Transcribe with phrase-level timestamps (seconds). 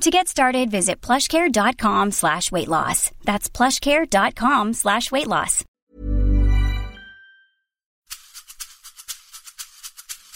[0.00, 3.10] To get started, visit plushcare.com slash weight loss.
[3.24, 5.64] That's plushcare.com slash weight loss.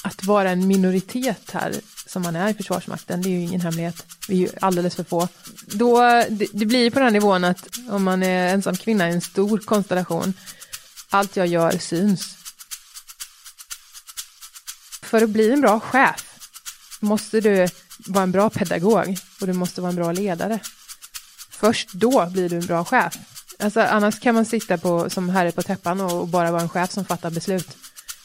[0.05, 1.75] Att vara en minoritet här,
[2.07, 4.07] som man är i Försvarsmakten, det är ju ingen hemlighet.
[4.29, 5.29] Vi är ju alldeles för få.
[5.67, 9.21] Då, det, det blir på den nivån att om man är ensam kvinna i en
[9.21, 10.35] stor konstellation,
[11.11, 12.37] allt jag gör syns.
[15.03, 16.39] För att bli en bra chef
[17.01, 17.69] måste du
[18.07, 20.59] vara en bra pedagog och du måste vara en bra ledare.
[21.51, 23.17] Först då blir du en bra chef.
[23.59, 26.69] Alltså, annars kan man sitta på, som herre på täppan och, och bara vara en
[26.69, 27.77] chef som fattar beslut.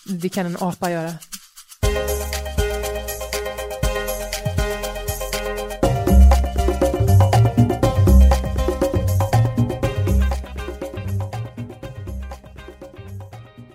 [0.05, 1.13] Det kan en apa göra.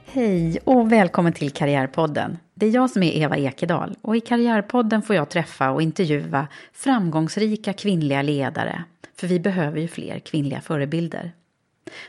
[0.04, 2.38] Hej och välkommen till Karriärpodden.
[2.58, 6.48] Det är jag som är Eva Ekedal och i Karriärpodden får jag träffa och intervjua
[6.72, 8.84] framgångsrika kvinnliga ledare.
[9.16, 11.32] För vi behöver ju fler kvinnliga förebilder.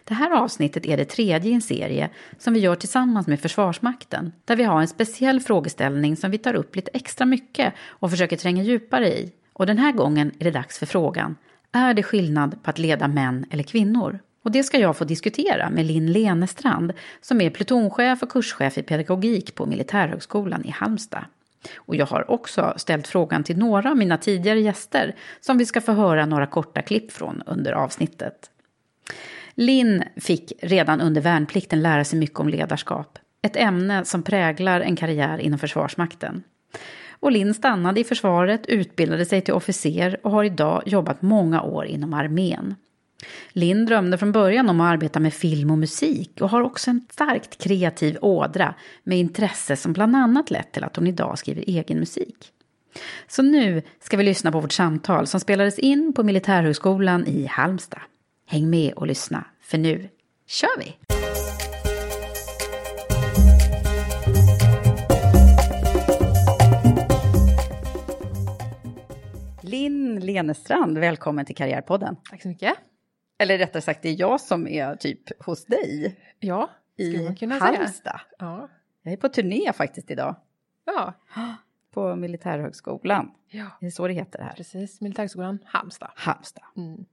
[0.03, 4.31] Det här avsnittet är det tredje i en serie som vi gör tillsammans med Försvarsmakten.
[4.45, 8.37] Där vi har en speciell frågeställning som vi tar upp lite extra mycket och försöker
[8.37, 9.31] tränga djupare i.
[9.53, 11.35] Och den här gången är det dags för frågan.
[11.71, 14.19] Är det skillnad på att leda män eller kvinnor?
[14.47, 18.83] Och det ska jag få diskutera med Linn Lenestrand som är plutonchef och kurschef i
[18.83, 21.25] pedagogik på Militärhögskolan i Halmstad.
[21.75, 25.81] Och jag har också ställt frågan till några av mina tidigare gäster som vi ska
[25.81, 28.49] få höra några korta klipp från under avsnittet.
[29.55, 33.19] Linn fick redan under värnplikten lära sig mycket om ledarskap.
[33.41, 36.43] Ett ämne som präglar en karriär inom Försvarsmakten.
[37.19, 41.85] Och Linn stannade i försvaret, utbildade sig till officer och har idag jobbat många år
[41.85, 42.75] inom armén.
[43.49, 47.05] Linn drömde från början om att arbeta med film och musik och har också en
[47.11, 48.73] starkt kreativ ådra
[49.03, 52.51] med intresse som bland annat lett till att hon idag skriver egen musik.
[53.27, 58.01] Så nu ska vi lyssna på vårt samtal som spelades in på Militärhögskolan i Halmstad.
[58.45, 60.09] Häng med och lyssna, för nu
[60.47, 60.95] kör vi!
[69.61, 72.15] Linn Lenestrand, välkommen till Karriärpodden.
[72.29, 72.73] Tack så mycket.
[73.37, 77.55] Eller rättare sagt, det är jag som är typ hos dig Ja, i man kunna.
[77.55, 78.19] Halmstad.
[78.39, 78.69] Ja.
[79.03, 80.35] Jag är på turné faktiskt idag,
[80.85, 81.13] ja,
[81.93, 83.31] på Militärhögskolan.
[83.49, 84.53] ja, Det är så det heter här.
[84.53, 85.01] precis.
[85.01, 86.09] Militärhögskolan Halmstad.
[86.15, 86.63] Halmstad.
[86.77, 87.05] Mm.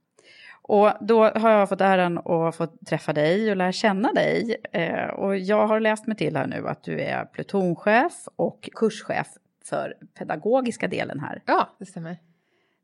[0.61, 4.55] Och då har jag fått äran att få träffa dig och lära känna dig.
[4.71, 9.27] Eh, och jag har läst mig till här nu att du är plutonchef och kurschef
[9.65, 11.41] för pedagogiska delen här.
[11.45, 12.17] Ja, det stämmer.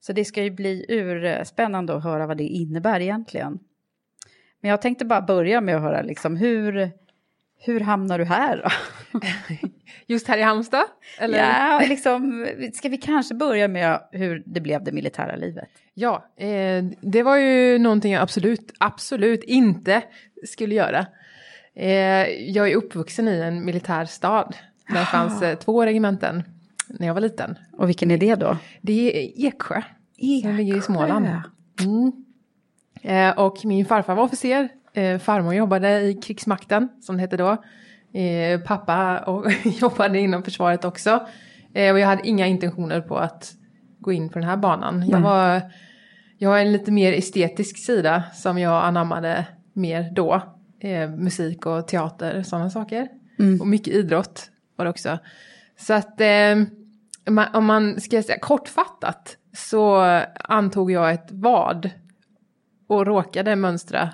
[0.02, 3.60] Så det ska ju bli urspännande att höra vad det innebär egentligen.
[4.62, 6.92] Men jag tänkte bara börja med att höra liksom hur,
[7.60, 9.20] hur hamnar du här då?
[10.08, 10.86] Just här i Halmstad?
[11.20, 11.38] Eller?
[11.38, 15.70] Ja, liksom, ska vi kanske börja med hur det blev det militära livet?
[15.94, 20.02] Ja, eh, det var ju någonting jag absolut, absolut inte
[20.46, 21.06] skulle göra.
[21.76, 24.56] Eh, jag är uppvuxen i en militär stad.
[24.90, 26.44] Där fanns eh, två regementen
[27.00, 27.58] när jag var liten.
[27.74, 28.58] Och vilken är det då?
[28.82, 29.82] Det är Eksjö.
[30.42, 31.28] Som ligger i Småland.
[31.82, 32.12] Mm.
[33.02, 34.70] Eh, och min farfar var officer.
[34.94, 37.64] Eh, farmor jobbade i krigsmakten, som det hette då.
[38.20, 39.52] Eh, pappa och
[39.82, 41.28] jobbade inom försvaret också.
[41.74, 43.54] Och jag hade inga intentioner på att
[44.00, 45.10] gå in på den här banan.
[45.10, 45.62] Jag, var,
[46.38, 50.42] jag har en lite mer estetisk sida som jag anammade mer då.
[51.18, 53.08] musik och teater, sådana saker.
[53.40, 53.62] Mm.
[53.62, 55.18] Och mycket idrott var det också.
[55.78, 56.22] Så att
[57.54, 59.96] om man ska säga kortfattat så
[60.36, 61.90] antog jag ett vad
[62.88, 64.10] och råkade mönstra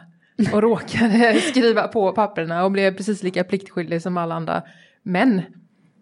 [0.54, 4.64] och råkade skriva på papperna och blev precis lika pliktskyldig som alla andra
[5.04, 5.42] män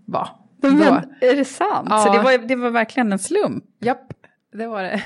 [0.06, 0.30] var.
[0.62, 0.81] Men,
[1.22, 1.88] är det sant?
[1.90, 1.98] Ja.
[1.98, 3.63] Så det var, det var verkligen en slump?
[3.80, 4.13] Japp,
[4.54, 5.04] det var det.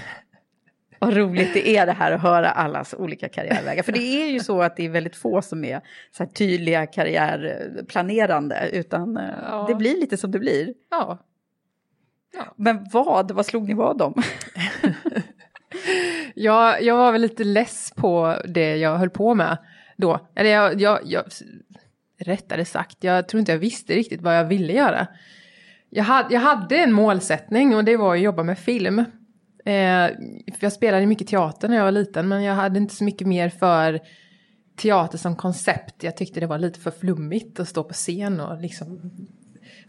[1.00, 3.84] Vad roligt det är det här att höra allas olika karriärvägar.
[3.84, 5.82] För det är ju så att det är väldigt få som är
[6.12, 8.70] så här tydliga karriärplanerande.
[8.74, 9.66] Utan eh, ja.
[9.68, 10.74] det blir lite som det blir.
[10.92, 11.18] Ja.
[12.34, 12.54] Ja.
[12.56, 14.14] Men vad, vad slog ni vad om?
[16.36, 19.58] jag, jag var väl lite less på det jag höll på med
[19.98, 20.28] då.
[20.36, 21.24] Eller jag, jag, jag,
[22.20, 25.08] rättare sagt, jag tror inte jag visste riktigt vad jag ville göra.
[25.90, 29.06] Jag hade, jag hade en målsättning och det var att jobba med film.
[29.66, 30.10] Eh,
[30.60, 33.50] jag spelade mycket teater när jag var liten men jag hade inte så mycket mer
[33.50, 34.00] för
[34.78, 36.04] teater som koncept.
[36.04, 39.12] Jag tyckte det var lite för flummigt att stå på scen och liksom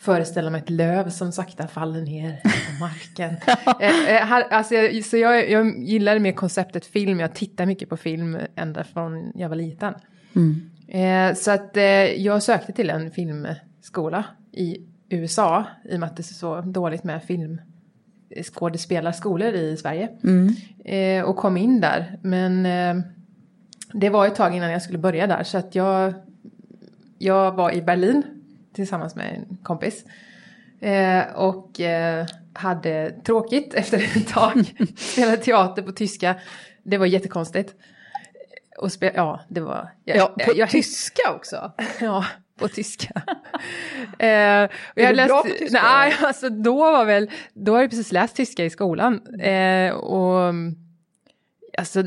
[0.00, 3.36] föreställa mig ett löv som sakta faller ner på marken.
[3.80, 7.96] eh, eh, alltså, jag, så jag, jag gillade mer konceptet film, jag tittar mycket på
[7.96, 9.94] film ända från jag var liten.
[10.36, 10.70] Mm.
[10.88, 11.82] Eh, så att eh,
[12.22, 14.76] jag sökte till en filmskola i
[15.08, 17.60] USA i och med att det är så dåligt med film
[18.42, 20.08] skådespelarskolor i Sverige.
[20.24, 20.54] Mm.
[20.84, 22.18] Eh, och kom in där.
[22.22, 23.04] Men eh,
[23.92, 25.42] det var ett tag innan jag skulle börja där.
[25.42, 26.14] Så att jag,
[27.18, 28.39] jag var i Berlin
[28.74, 30.04] tillsammans med en kompis.
[30.80, 34.74] Eh, och eh, hade tråkigt efter ett tag.
[34.96, 36.34] Spelade teater på tyska.
[36.82, 37.74] Det var jättekonstigt.
[38.78, 39.90] Och spela, ja, det var...
[40.04, 41.72] Jag, ja, på jag, tyska också?
[42.00, 42.26] ja,
[42.58, 43.12] på tyska.
[44.18, 45.82] eh, och jag är du bra på tyska?
[45.82, 49.40] Nej, alltså då var väl, då har jag precis läst tyska i skolan.
[49.40, 50.54] Eh, och
[51.78, 52.02] alltså,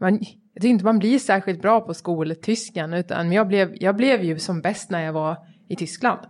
[0.00, 0.12] man,
[0.54, 4.38] jag tycker inte man blir särskilt bra på skoltyskan, utan jag blev, jag blev ju
[4.38, 5.36] som bäst när jag var
[5.68, 6.20] i Tyskland.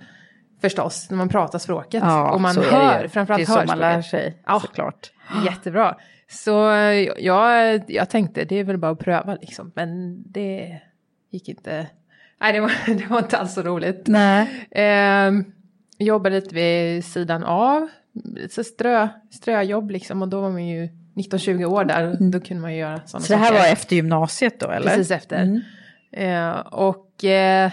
[0.60, 2.02] Förstås, när man pratar språket.
[2.04, 5.12] Ja, och man hör, framförallt Det är så man lär sig, ja, såklart.
[5.44, 5.96] Jättebra.
[6.28, 6.50] Så
[7.18, 9.72] jag, jag tänkte, det är väl bara att pröva liksom.
[9.74, 10.80] Men det
[11.30, 11.86] gick inte
[12.40, 14.02] Nej, det var, det var inte alls så roligt.
[14.06, 14.68] Nej.
[14.70, 15.32] Eh,
[15.98, 17.88] jobbade lite vid sidan av,
[18.50, 22.60] så strö, ströjobb liksom och då var man ju 19-20 år där och då kunde
[22.60, 23.60] man ju göra sådana Så det här saker.
[23.60, 24.88] var efter gymnasiet då eller?
[24.88, 25.42] Precis efter.
[25.42, 25.60] Mm.
[26.12, 27.70] Eh, och eh,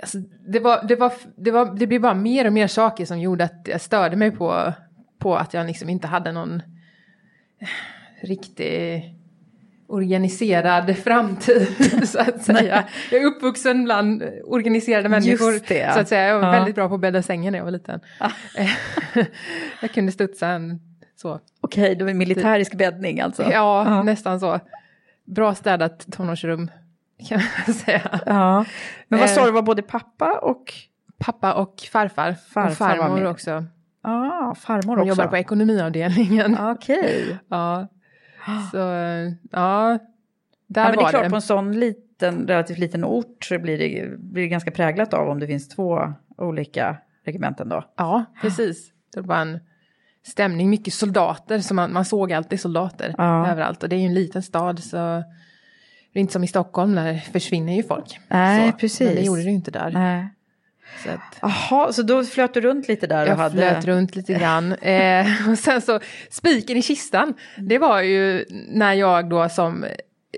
[0.00, 0.18] alltså,
[0.48, 3.44] det, var, det, var, det, var, det blev bara mer och mer saker som gjorde
[3.44, 4.72] att jag störde mig på,
[5.18, 6.62] på att jag liksom inte hade någon
[8.22, 9.04] riktig
[9.90, 11.68] organiserad framtid
[12.08, 12.84] så att säga.
[13.10, 16.26] Jag är uppvuxen bland organiserade människor det, så att säga.
[16.26, 16.50] Jag var ja.
[16.50, 18.00] väldigt bra på att bädda sängen när jag var liten.
[18.18, 18.30] Ah.
[19.80, 20.80] jag kunde studsa en
[21.16, 21.40] så.
[21.60, 23.42] Okej, det var militärisk bäddning alltså?
[23.42, 24.60] Ja, ja, nästan så.
[25.24, 26.70] Bra städat tonårsrum
[27.28, 28.20] kan man säga.
[28.26, 28.64] Ja.
[29.08, 30.74] Men vad sa du, var både pappa och?
[31.18, 32.32] Pappa och farfar.
[32.32, 33.64] farfar och farmor också.
[34.02, 35.08] Ja, ah, farmor Hon också.
[35.08, 36.58] jobbar på ekonomiavdelningen.
[36.60, 36.98] Okej.
[36.98, 37.36] Okay.
[37.48, 37.88] ja.
[38.70, 38.76] Så
[39.50, 39.98] ja,
[40.66, 41.30] där ja, men det är klart, det.
[41.30, 45.28] på en sån liten, relativt liten ort så blir det, blir det ganska präglat av
[45.28, 47.84] om det finns två olika regementen då.
[47.96, 48.92] Ja, precis.
[49.14, 49.60] Det var en
[50.26, 53.50] stämning, mycket soldater, så man, man såg alltid soldater ja.
[53.50, 53.82] överallt.
[53.82, 55.22] Och det är ju en liten stad så
[56.12, 58.18] det är inte som i Stockholm, där försvinner ju folk.
[58.28, 59.00] Nej, så, precis.
[59.00, 59.90] Men det gjorde det ju inte där.
[59.90, 60.28] Nej.
[61.40, 63.26] Jaha, så, så då flöt du runt lite där?
[63.26, 63.56] Jag hade...
[63.56, 64.72] flöt runt lite grann.
[64.82, 69.84] eh, och sen så, spiken i kistan, det var ju när jag då som,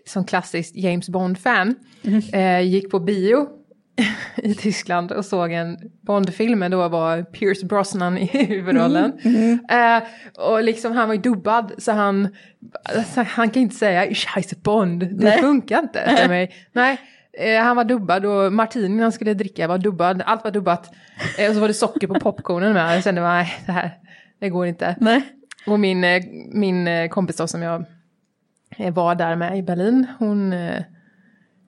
[0.06, 2.23] som klassiskt James Bond-fan mm.
[2.32, 3.49] eh, gick på bio
[4.37, 9.12] i Tyskland och såg en Bond-film, då var Pierce Brosnan i huvudrollen.
[9.25, 9.58] Mm.
[9.68, 10.02] Mm.
[10.02, 10.08] Eh,
[10.49, 12.28] och liksom han var ju dubbad så han,
[13.14, 15.40] så han kan inte säga ich heiße Bond, det Nej.
[15.40, 16.54] funkar inte för mig.
[16.72, 16.99] Nej,
[17.38, 20.22] Eh, han var dubbad och martinin han skulle dricka var dubbad.
[20.26, 20.90] Allt var dubbat.
[21.38, 22.96] Eh, och så var det socker på popcornen med.
[22.96, 23.90] Jag kände, nej, det här,
[24.40, 24.96] det går inte.
[25.00, 25.22] Nej.
[25.66, 26.22] Och min, eh,
[26.52, 27.84] min kompis då som jag
[28.92, 30.52] var där med i Berlin, hon,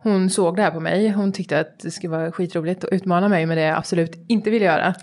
[0.04, 1.08] hon såg det här på mig.
[1.08, 4.50] Hon tyckte att det skulle vara skitroligt att utmana mig med det jag absolut inte
[4.50, 4.94] ville göra.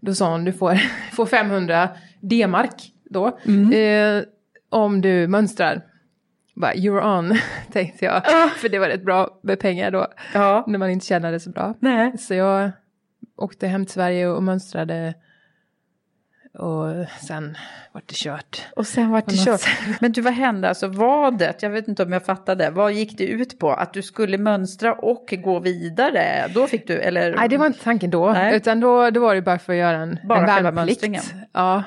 [0.00, 0.74] Då sa hon, du får,
[1.12, 1.88] får 500
[2.20, 3.38] D-mark då.
[3.46, 3.72] Mm.
[3.72, 4.24] Eh,
[4.70, 5.82] om du mönstrar.
[6.54, 7.38] Bara, you're on,
[7.72, 8.16] tänkte jag.
[8.16, 8.48] Uh.
[8.56, 10.06] För det var rätt bra med pengar då.
[10.34, 10.64] Ja.
[10.66, 11.74] När man inte tjänade så bra.
[11.80, 12.18] Nej.
[12.18, 12.70] Så jag
[13.36, 15.14] åkte hem till Sverige och mönstrade.
[16.58, 17.56] Och sen
[17.92, 18.66] vart det kört.
[18.76, 19.60] Och sen vart det kört.
[20.00, 20.68] Men du, vad hände?
[20.68, 22.70] Alltså vadet, jag vet inte om jag fattade.
[22.70, 23.72] Vad gick det ut på?
[23.72, 26.48] Att du skulle mönstra och gå vidare?
[26.54, 27.36] Då fick du, eller?
[27.36, 28.32] Nej, det var inte tanken då.
[28.32, 28.56] Nej.
[28.56, 31.22] Utan då, då var det bara för att göra en, bara en själva mönstringen?
[31.52, 31.82] Ja,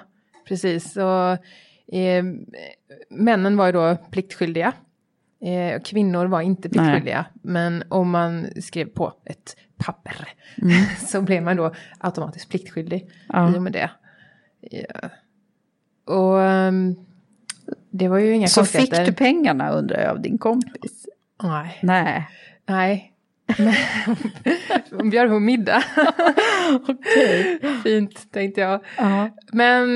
[0.48, 0.94] precis.
[0.94, 1.32] Så,
[1.92, 2.24] eh,
[3.10, 4.74] männen var ju då pliktskyldiga.
[5.46, 10.28] Eh, kvinnor var inte pliktskyldiga, men om man skrev på ett papper
[11.08, 13.54] så blev man då automatiskt pliktskyldig Ja.
[13.54, 13.90] i och med det.
[14.72, 15.10] Ja.
[16.14, 16.96] Och ehm,
[17.90, 21.06] det var ju inga Så fick du pengarna undrar jag av din kompis?
[21.44, 21.80] Nej.
[21.82, 22.32] Nej.
[22.66, 23.14] Nej.
[24.92, 25.84] Hon bjöd på middag.
[26.88, 27.60] Okej.
[27.84, 28.82] Fint tänkte jag.
[28.98, 29.30] Ja.
[29.52, 29.94] Men,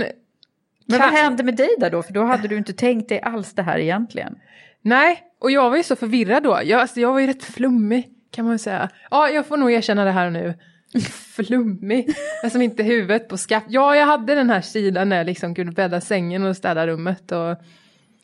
[0.85, 2.03] Men vad hände med dig där då?
[2.03, 4.35] För då hade du inte tänkt dig alls det här egentligen.
[4.81, 6.59] Nej, och jag var ju så förvirrad då.
[6.63, 8.89] Jag, alltså, jag var ju rätt flummig kan man säga.
[9.11, 10.53] Ja, jag får nog erkänna det här nu.
[11.35, 12.15] Flummig.
[12.43, 13.65] Alltså inte huvudet på skaft.
[13.69, 17.31] Ja, jag hade den här sidan där jag liksom kunde bädda sängen och städa rummet
[17.31, 17.57] och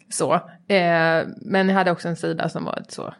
[0.10, 0.34] så.
[0.68, 3.13] Eh, men jag hade också en sida som var så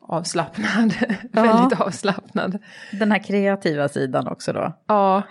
[0.00, 0.94] avslappnad.
[1.32, 2.58] Väldigt avslappnad.
[2.92, 4.72] Den här kreativa sidan också då?
[4.86, 5.22] Ja,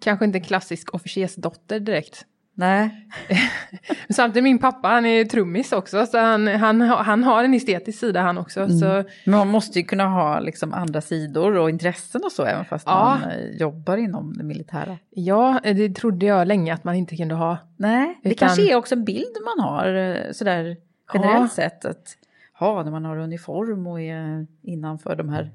[0.00, 2.24] kanske inte en klassisk officersdotter direkt.
[2.54, 3.08] Nej.
[4.10, 8.20] Samtidigt min pappa, han är trummis också, så han, han, han har en estetisk sida
[8.22, 8.68] han också.
[8.68, 12.64] Så Men man måste ju kunna ha liksom andra sidor och intressen och så även
[12.64, 13.18] fast Ja.
[13.20, 14.98] man eh, jobbar inom det militära.
[15.10, 17.58] ja, det trodde jag länge att man inte kunde ha.
[17.76, 20.76] Nej, det Utan- kanske är också en bild man har eh, sådär
[21.14, 21.84] generellt sett.
[21.84, 22.16] Att
[22.58, 25.50] ha när man har uniform och är innanför de här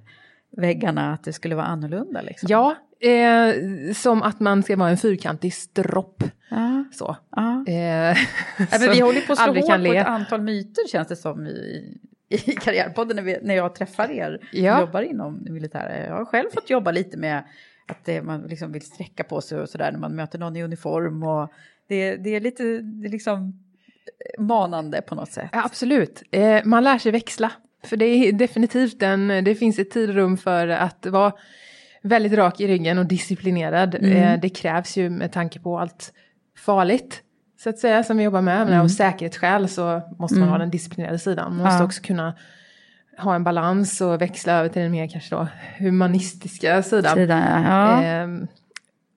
[0.58, 2.48] väggarna att det skulle vara annorlunda liksom.
[2.52, 2.76] Ja,
[3.10, 3.54] eh,
[3.94, 6.24] som att man ska vara en fyrkantig stropp.
[6.50, 6.84] Ja.
[6.94, 7.18] Så.
[7.36, 7.64] ja.
[7.68, 8.16] Eh, Ja,
[8.72, 9.98] men som vi håller på att slå hål på le.
[9.98, 11.98] ett antal myter känns det som i,
[12.30, 14.80] i Karriärpodden när, vi, när jag träffar er som Ja.
[14.80, 16.06] jobbar inom det militära.
[16.06, 17.44] Jag har själv fått jobba lite med
[17.88, 20.64] att det, man liksom vill sträcka på sig och sådär när man möter någon i
[20.64, 21.24] uniform.
[21.24, 21.52] Och
[21.88, 23.60] det, det är lite det är liksom
[24.40, 25.50] manande på något sätt.
[25.54, 27.52] Ja, absolut, eh, man lär sig växla.
[27.86, 31.32] För det är definitivt en, det finns ett tid och rum för att vara
[32.02, 33.96] väldigt rak i ryggen och disciplinerad.
[33.96, 36.14] Eh, det krävs ju med tanke på allt
[36.66, 37.22] farligt,
[37.60, 38.68] så att säga, som vi jobbar med.
[38.68, 41.56] Men av säkerhetsskäl så måste man ha den disciplinerade sidan.
[41.56, 41.86] Man måste Ja.
[41.86, 42.34] också kunna
[43.18, 45.48] ha en balans och växla över till den mer kanske då
[45.80, 47.16] humanistiska sidan.
[47.16, 48.04] Sidan, ja.
[48.04, 48.48] Ehm,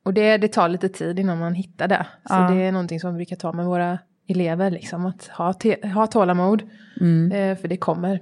[0.04, 2.06] och det, det tar lite tid innan man hittar det.
[2.28, 2.50] Så Ja.
[2.50, 3.98] det är någonting som vi brukar ta med våra
[4.28, 5.54] elever, liksom, att ha,
[5.94, 6.62] ha tålamod.
[7.00, 7.32] Mm.
[7.32, 8.20] Eh, för det kommer.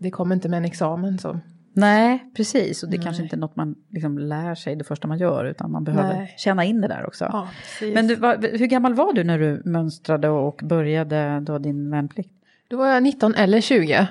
[0.00, 1.18] Det kommer inte med en examen.
[1.18, 1.40] Så.
[1.72, 2.82] Nej, precis.
[2.82, 5.44] Och det är kanske inte är något man liksom lär sig det första man gör,
[5.44, 6.34] utan man behöver Nej.
[6.38, 7.24] känna in det där också.
[7.32, 7.48] Ja.
[7.94, 12.34] Men du, vad, hur gammal var du när du mönstrade och började då din värnplikt?
[12.68, 14.06] Då var jag 19 eller 20.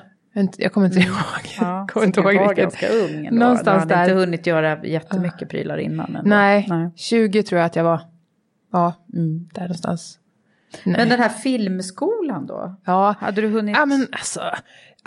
[0.57, 1.15] Jag kommer inte ihåg.
[1.59, 3.39] Ja, kommer inte ihåg var ganska ung ändå.
[3.39, 4.03] Någonstans du hade där.
[4.03, 6.15] inte hunnit göra jättemycket prylar innan.
[6.15, 6.29] Ändå.
[6.29, 6.89] Nej, Nej.
[6.95, 8.01] 20 tror jag att jag var.
[8.71, 9.49] Ja, Mm.
[9.53, 10.19] där någonstans.
[10.83, 10.95] Nej.
[10.97, 12.75] Men den här filmskolan då?
[12.85, 13.15] ja.
[13.19, 13.75] Hade du hunnit?
[13.77, 14.41] Ja men alltså,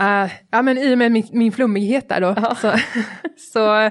[0.00, 2.72] eh, ja men i och med min, min flummighet där då, så,
[3.52, 3.90] så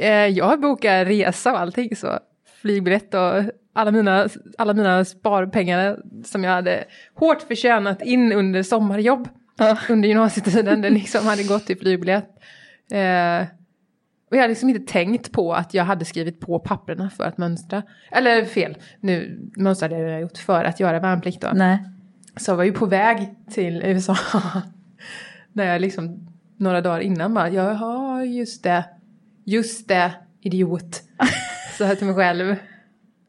[0.00, 2.18] eh, jag bokar resa och allting så,
[2.60, 3.42] flygbiljett och
[3.74, 4.28] alla mina,
[4.58, 9.28] alla mina sparpengar som jag hade hårt förtjänat in under sommarjobb
[9.88, 12.30] under gymnasietiden, det liksom hade gått till flygbiljett.
[12.92, 13.46] Eh,
[14.30, 17.38] och jag hade liksom inte tänkt på att jag hade skrivit på papperna för att
[17.38, 17.82] mönstra.
[18.12, 21.48] Eller fel, nu mönstrade jag gjort för att göra värnplikt då.
[21.54, 21.78] Nej.
[22.36, 24.16] Så jag var ju på väg till USA.
[25.52, 28.84] När jag liksom några dagar innan bara, jaha just det,
[29.44, 31.02] just det, idiot.
[31.78, 32.56] Så jag till mig själv.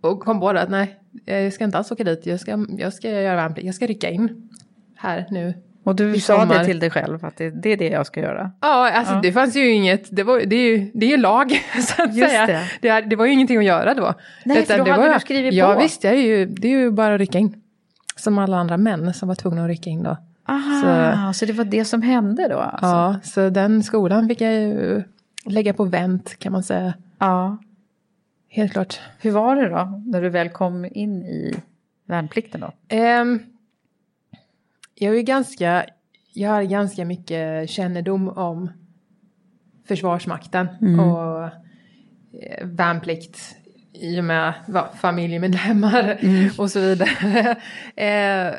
[0.02, 2.94] Och kom på det att nej, jag ska inte alls åka dit, jag ska, jag
[2.94, 4.50] ska göra värnplikt, jag ska rycka in.
[4.96, 5.54] Här nu.
[5.84, 8.52] Och du sa det till dig själv att det, det är det jag ska göra?
[8.62, 9.20] Ja, alltså Ja.
[9.22, 12.30] det fanns ju inget, det, var, det, är ju, det är lag så att Just
[12.30, 12.46] säga.
[12.46, 12.62] det.
[12.82, 13.02] Det.
[13.02, 14.14] det var ju ingenting att göra då.
[14.46, 15.80] Nej, för då det hade var, du skrivit ja, på.
[15.80, 17.62] visst, jag är ju, det är ju bara att rycka in.
[18.16, 20.18] Som alla andra män som var tvungna att rycka in då.
[20.48, 22.60] Aha, så, det var det som hände då?
[22.60, 22.88] Alltså.
[22.88, 25.04] Ja, så den skolan fick jag ju
[25.46, 26.94] lägga på vänt kan man säga.
[27.20, 27.58] ja.
[28.50, 29.00] Helt klart.
[29.20, 31.56] Hur var det då, när du väl kom in i
[32.06, 32.72] värnplikten då?
[32.88, 33.40] Ehm,
[34.96, 35.86] jag är ganska,
[36.34, 38.70] jag har ganska mycket kännedom om
[39.88, 40.68] Försvarsmakten
[41.00, 43.56] och eh, värnplikt
[43.94, 46.18] i och med va, familjemedlemmar
[46.58, 47.56] och så vidare.
[47.96, 48.56] eh,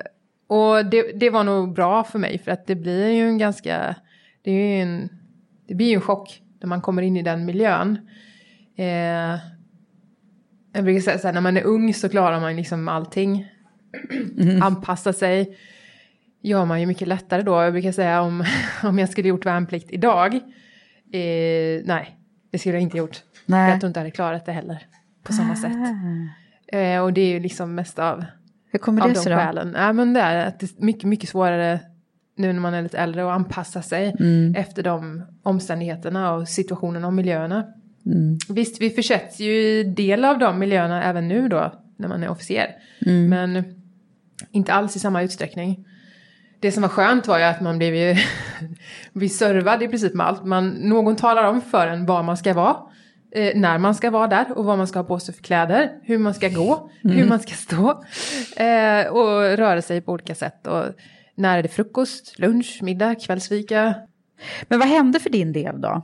[0.49, 3.95] och det, det var nog bra för mig för att det blir ju en ganska,
[4.43, 5.09] det, är en,
[5.69, 7.99] det blir ju en chock när man kommer in i den miljön.
[8.77, 9.39] Eh,
[10.73, 13.47] jag brukar säga så här, när man är ung så klarar man liksom allting.
[14.63, 15.59] Anpassa sig
[16.43, 17.63] gör man ju mycket lättare då.
[17.63, 18.45] Jag brukar säga om,
[18.83, 20.35] om jag skulle gjort värnplikt idag.
[21.13, 22.19] Eh, nej,
[22.51, 23.23] det skulle jag inte gjort.
[23.47, 23.71] Nej.
[23.71, 24.87] Jag tror inte jag hade klarat det heller
[25.23, 25.77] på samma sätt.
[26.73, 28.25] Eh, och det är ju liksom mest av,
[28.71, 29.39] Hur kommer av det de sig då?
[29.39, 29.75] skälen.
[29.77, 31.81] Ja, men det är att det är mycket, mycket svårare
[32.37, 34.55] nu när man är lite äldre att anpassa sig Mm.
[34.55, 37.67] efter de omständigheterna och situationerna och miljöerna.
[38.07, 38.39] Mm.
[38.49, 42.29] Visst, vi försätts ju i del av de miljöerna även nu då, när man är
[42.29, 42.67] officer.
[43.07, 43.29] Mm.
[43.29, 43.65] Men
[44.51, 45.85] inte alls i samma utsträckning.
[46.61, 48.17] det som var skönt var ju att man blev ju
[49.13, 50.45] vi servad i princip med allt.
[50.45, 52.77] Man, någon talar om för en var man ska vara.
[53.33, 55.91] Eh, när man ska vara där och vad man ska ha på sig för kläder.
[56.03, 57.17] Hur man ska gå, mm.
[57.17, 57.91] hur man ska stå.
[58.57, 60.67] Eh, och röra sig på olika sätt.
[60.67, 60.85] Och
[61.35, 63.95] när är det frukost, lunch, middag, kvällsfika.
[64.69, 66.03] Men vad hände för din del då?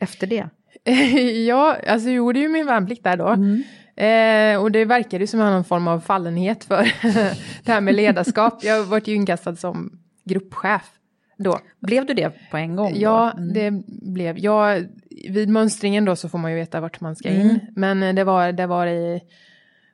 [0.00, 0.48] Efter det?
[1.46, 3.28] ja, alltså jag gjorde ju min värnplikt där då.
[3.28, 3.62] Mm.
[3.96, 6.92] Eh, och det verkade som någon form av fallenhet för
[7.64, 8.64] det här med ledarskap.
[8.64, 10.90] Jag varit ju inkastad som gruppchef
[11.38, 11.58] då.
[11.80, 12.92] Blev du det på en gång?
[12.92, 13.00] Då?
[13.00, 13.52] Ja, mm.
[13.52, 14.86] det blev jag.
[15.30, 17.40] Vid mönstringen då så får man ju veta vart man ska in.
[17.40, 17.58] Mm.
[17.76, 19.20] Men eh, det var, det var i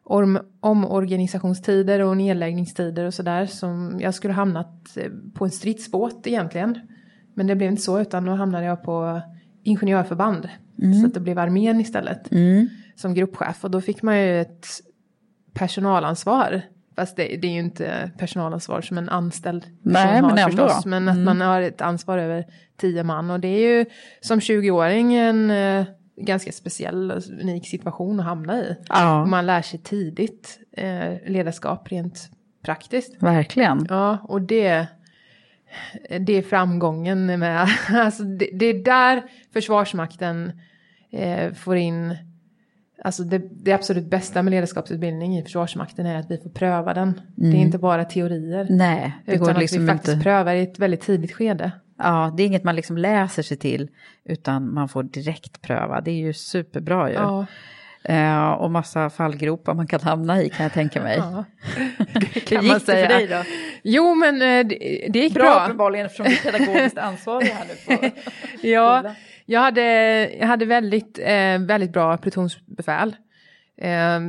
[0.05, 6.79] om, omorganisationstider och nedläggningstider och sådär som jag skulle hamnat eh, på en stridsbåt egentligen.
[7.35, 9.21] Men det blev inte så utan då hamnade jag på
[9.63, 10.49] ingenjörförband.
[10.83, 11.01] Mm.
[11.01, 12.33] Så att det blev armén istället.
[12.33, 12.69] Mm.
[12.97, 14.67] Som gruppchef och då fick man ju ett
[15.53, 16.63] personalansvar.
[16.99, 20.87] Fast det, det är ju inte personalansvar som en anställd person Nej, har men förstås.
[20.87, 21.25] Men att mm.
[21.25, 22.45] man har ett ansvar över
[22.77, 23.31] tio man.
[23.31, 23.85] Och det är ju
[24.21, 25.85] som 20-åring en eh,
[26.17, 28.77] ganska speciell och unik situation att hamna i.
[28.89, 29.25] Ja.
[29.27, 32.31] Man lär sig tidigt eh, ledarskap rent
[32.65, 33.23] praktiskt.
[33.23, 33.87] Verkligen.
[33.89, 34.87] Ja, och det,
[36.21, 40.53] det är framgången med, alltså det, det är där Försvarsmakten
[41.13, 42.17] eh, får in
[43.05, 47.09] Alltså det, det, absolut bästa med ledarskapsutbildning i Försvarsmakten är att vi får pröva den.
[47.09, 47.23] Mm.
[47.37, 47.61] Det är mm.
[47.67, 48.67] inte bara teorier.
[48.71, 50.23] Nej, det utan går att liksom vi faktiskt inte...
[50.23, 51.73] prövar i ett väldigt tidigt skede.
[51.99, 53.89] Ja, det är inget man liksom läser sig till
[54.25, 56.01] utan man får direkt pröva.
[56.01, 57.15] Det är ju superbra ju.
[57.15, 57.47] Ja.
[58.05, 61.17] Eh, och massa fallgropar man kan hamna i kan jag tänka mig.
[61.17, 61.45] Ja,
[62.35, 63.09] det kan man säga.
[63.09, 63.43] för dig då?
[63.83, 65.45] Jo men eh, det, det gick bra.
[65.45, 68.11] Bra uppenbarligen eftersom du är pedagogiskt ansvarig här nu på
[68.67, 69.15] Ja,
[69.51, 69.83] jag hade,
[70.39, 73.17] jag hade väldigt, eh, väldigt bra plutonsbefäl.
[73.77, 74.21] Eh,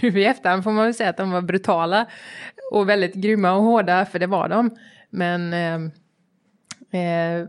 [0.00, 2.06] nu i efterhand får man väl säga att de var brutala
[2.72, 4.70] och väldigt grymma och hårda, för det var de.
[5.10, 5.74] Men eh,
[7.00, 7.46] eh,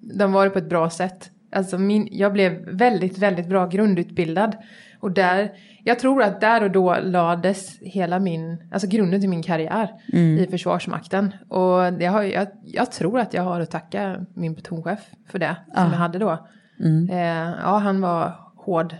[0.00, 1.30] de var det på ett bra sätt.
[1.52, 4.56] Alltså min, jag blev väldigt, väldigt bra grundutbildad.
[5.00, 5.52] Och där,
[5.84, 10.38] jag tror att där och då lades hela min, alltså grunden till min karriär mm.
[10.38, 11.34] i Försvarsmakten.
[11.48, 15.56] Och det har, jag, jag tror att jag har att tacka min plutonchef för det,
[15.74, 15.90] som ah.
[15.90, 16.48] jag hade då.
[16.80, 17.10] Mm.
[17.10, 18.96] Eh, ja, han var hård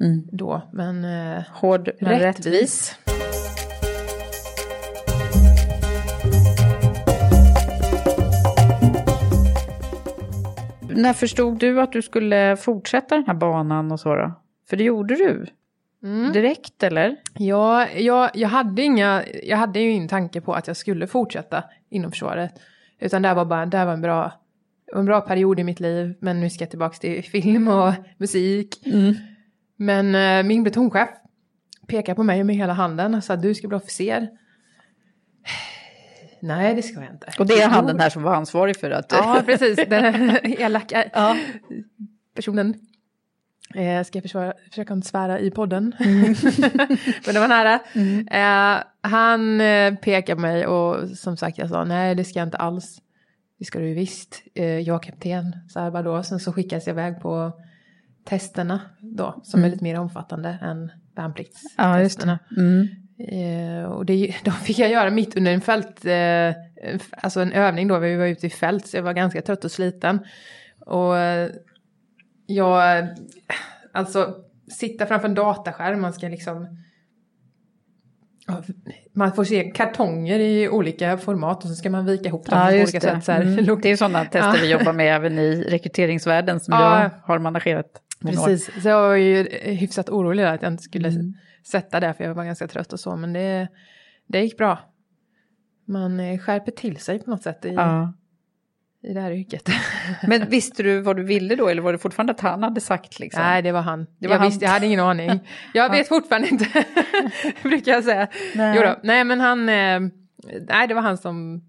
[0.00, 0.28] mm.
[0.32, 2.46] då, men eh, hård men rättvis.
[2.46, 2.98] rättvis.
[10.94, 14.32] När förstod du att du skulle fortsätta den här banan och så då?
[14.70, 15.46] För det gjorde du.
[16.02, 16.32] Mm.
[16.32, 17.16] Direkt eller?
[17.38, 21.64] Ja, jag, jag, hade inga, jag hade ju ingen tanke på att jag skulle fortsätta
[21.90, 22.60] inom försvaret.
[22.98, 24.32] Utan det var bara, det var en bra,
[24.94, 26.14] en bra period i mitt liv.
[26.20, 28.86] Men nu ska jag tillbaka till film och musik.
[28.86, 29.14] Mm.
[29.76, 31.08] Men äh, min betonchef
[31.86, 34.28] pekade på mig med hela handen och sa du ska bli officer.
[36.40, 37.32] Nej, det ska jag inte.
[37.38, 39.12] Och det är han den här som var ansvarig för att...
[39.12, 39.76] Ja, precis.
[39.88, 41.36] Den elaka ja.
[42.34, 42.74] personen.
[43.74, 45.94] Eh, ska jag försvara, försöka inte svära i podden?
[46.00, 46.22] Mm.
[47.26, 47.80] Men det var nära.
[47.92, 48.28] Mm.
[48.28, 52.46] Eh, han eh, pekade på mig och som sagt jag sa nej det ska jag
[52.46, 53.00] inte alls.
[53.58, 54.42] Det ska du visst.
[54.54, 55.56] Eh, jag är kapten.
[55.68, 56.22] Så här bara då.
[56.22, 57.52] Sen så skickades jag iväg på
[58.24, 59.40] testerna då.
[59.42, 59.68] Som mm.
[59.68, 62.38] är lite mer omfattande än värnpliktstesterna.
[62.48, 62.60] Ja, det.
[62.60, 62.88] Mm.
[63.18, 66.54] Eh, och det, de fick jag göra mitt under en fält, eh,
[67.10, 69.72] alltså en övning då, vi var ute i fält så jag var ganska trött och
[69.72, 70.18] sliten.
[70.86, 71.14] Och
[72.46, 73.08] jag,
[73.92, 74.34] alltså
[74.78, 76.78] sitta framför en dataskärm, man ska liksom
[79.12, 82.66] man får se kartonger i olika format och så ska man vika ihop dem ja,
[82.66, 83.00] på olika det.
[83.00, 83.24] sätt.
[83.24, 83.80] Så mm.
[83.82, 87.02] Det är sådana tester vi jobbar med även i rekryteringsvärlden som ja.
[87.02, 87.86] jag har managerat.
[88.22, 91.34] Precis, så jag var ju hyfsat orolig där att jag inte skulle mm
[91.66, 93.68] sätta det för jag var ganska trött och så men det,
[94.26, 94.78] det gick bra.
[95.84, 98.12] Man eh, skärper till sig på något sätt i, ja.
[99.02, 99.68] I det här yrket.
[100.28, 103.20] men visste du vad du ville då eller var det fortfarande att han hade sagt
[103.20, 103.42] liksom?
[103.42, 104.06] Nej det var han.
[104.18, 104.48] Det var jag, han.
[104.48, 105.40] Visste, jag hade ingen aning.
[105.74, 106.84] Jag vet fortfarande inte,
[107.62, 108.28] brukar jag säga.
[108.54, 108.76] Nej.
[108.76, 109.00] Jo då.
[109.02, 110.00] nej men han, eh,
[110.68, 111.62] nej det var han som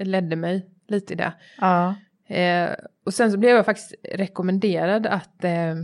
[0.00, 1.32] ledde mig lite i det.
[1.58, 1.94] Ja.
[2.26, 2.70] Eh,
[3.04, 5.74] och sen så blev jag faktiskt rekommenderad att eh,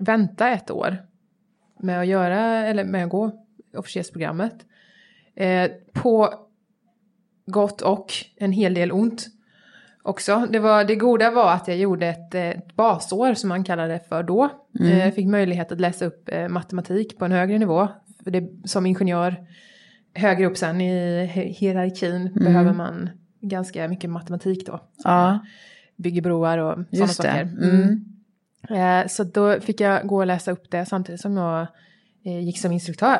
[0.00, 0.96] vänta ett år
[1.80, 3.46] med att göra, eller med att gå
[3.76, 4.54] officersprogrammet.
[5.34, 6.34] Eh, på
[7.46, 9.26] gott och en hel del ont
[10.02, 10.46] också.
[10.50, 14.08] Det, var, det goda var att jag gjorde ett, ett basår som man kallade det
[14.08, 14.48] för då.
[14.78, 14.98] Mm.
[14.98, 17.88] Jag eh, fick möjlighet att läsa upp eh, matematik på en högre nivå.
[18.24, 19.36] För det, som ingenjör
[20.14, 21.24] högre upp sen i
[21.56, 22.32] hierarkin mm.
[22.44, 23.10] behöver man
[23.40, 24.80] ganska mycket matematik då.
[25.04, 25.38] Ja.
[25.96, 27.42] Bygger broar och sådana saker.
[27.42, 28.04] Mm.
[28.68, 31.66] Eh, så då fick jag gå och läsa upp det samtidigt som jag
[32.24, 33.18] eh, gick som instruktör.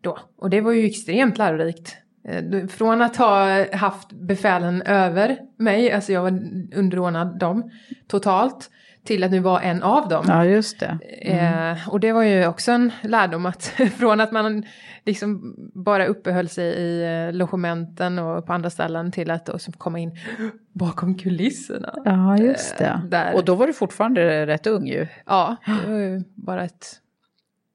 [0.00, 0.18] då.
[0.36, 1.96] Och det var ju extremt lärorikt.
[2.24, 6.30] Eh, från att ha haft befälen över mig, alltså jag var
[6.74, 7.70] underordnad dem
[8.08, 8.70] totalt,
[9.04, 10.24] till att nu vara en av dem.
[10.28, 10.98] Ja, just det.
[11.22, 11.72] Mm.
[11.72, 13.64] Eh, och det var ju också en lärdom att
[13.96, 14.64] från att man
[15.04, 19.98] liksom bara uppehöll sig i eh, logementen och på andra ställen till att då komma
[19.98, 20.16] in
[20.72, 21.94] bakom kulisserna.
[22.04, 23.02] Ja, just det.
[23.12, 23.34] Eh.
[23.34, 25.06] Och då var du fortfarande rätt ung ju.
[25.26, 26.86] Ja, det var ju bara ett,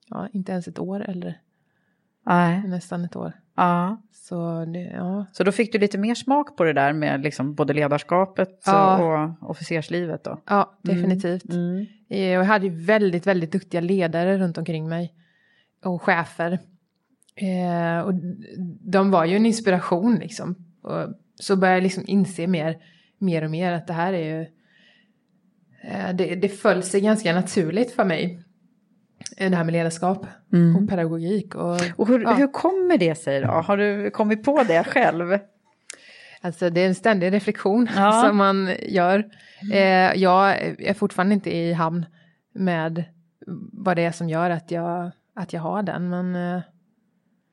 [0.08, 1.40] ja, inte ens ett år eller
[2.26, 2.62] Nej.
[2.66, 3.32] nästan ett år.
[3.58, 4.02] Ja.
[4.12, 5.26] Så, det, ja.
[5.32, 8.98] så då fick du lite mer smak på det där med liksom både ledarskapet ja.
[8.98, 10.42] och officerslivet då?
[10.46, 11.44] Ja, definitivt.
[11.44, 11.66] Mm.
[11.66, 11.86] Mm.
[12.08, 15.14] Eh, jag hade väldigt, väldigt duktiga ledare runt omkring mig
[15.84, 16.58] och chefer.
[17.34, 18.14] Eh, och
[18.80, 20.56] de var ju en inspiration liksom.
[20.82, 22.76] Och så började jag liksom inse mer,
[23.18, 24.46] mer och mer att det här är ju...
[25.82, 28.44] Eh, det, det föll sig ganska naturligt för mig.
[29.36, 30.76] Det här med ledarskap mm.
[30.76, 31.54] och pedagogik.
[31.54, 32.32] Och, och hur, ja.
[32.32, 33.48] hur kommer det sig då?
[33.48, 35.38] Har du kommit på det själv?
[36.40, 38.22] Alltså det är en ständig reflektion ja.
[38.26, 39.24] som man gör.
[39.72, 42.06] Eh, jag är fortfarande inte i hamn
[42.54, 43.04] med
[43.72, 46.08] vad det är som gör att jag, att jag har den.
[46.08, 46.62] Men eh,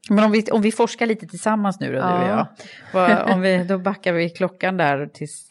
[0.10, 2.18] men om vi, om vi forskar lite tillsammans nu då, ja.
[2.18, 2.48] du och jag.
[2.94, 5.50] Vad, om vi, då backar vi klockan där tills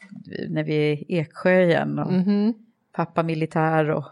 [0.48, 1.98] när vi är i Eksjö igen.
[1.98, 2.55] Och mm -hmm.
[2.92, 4.05] Pappa militär och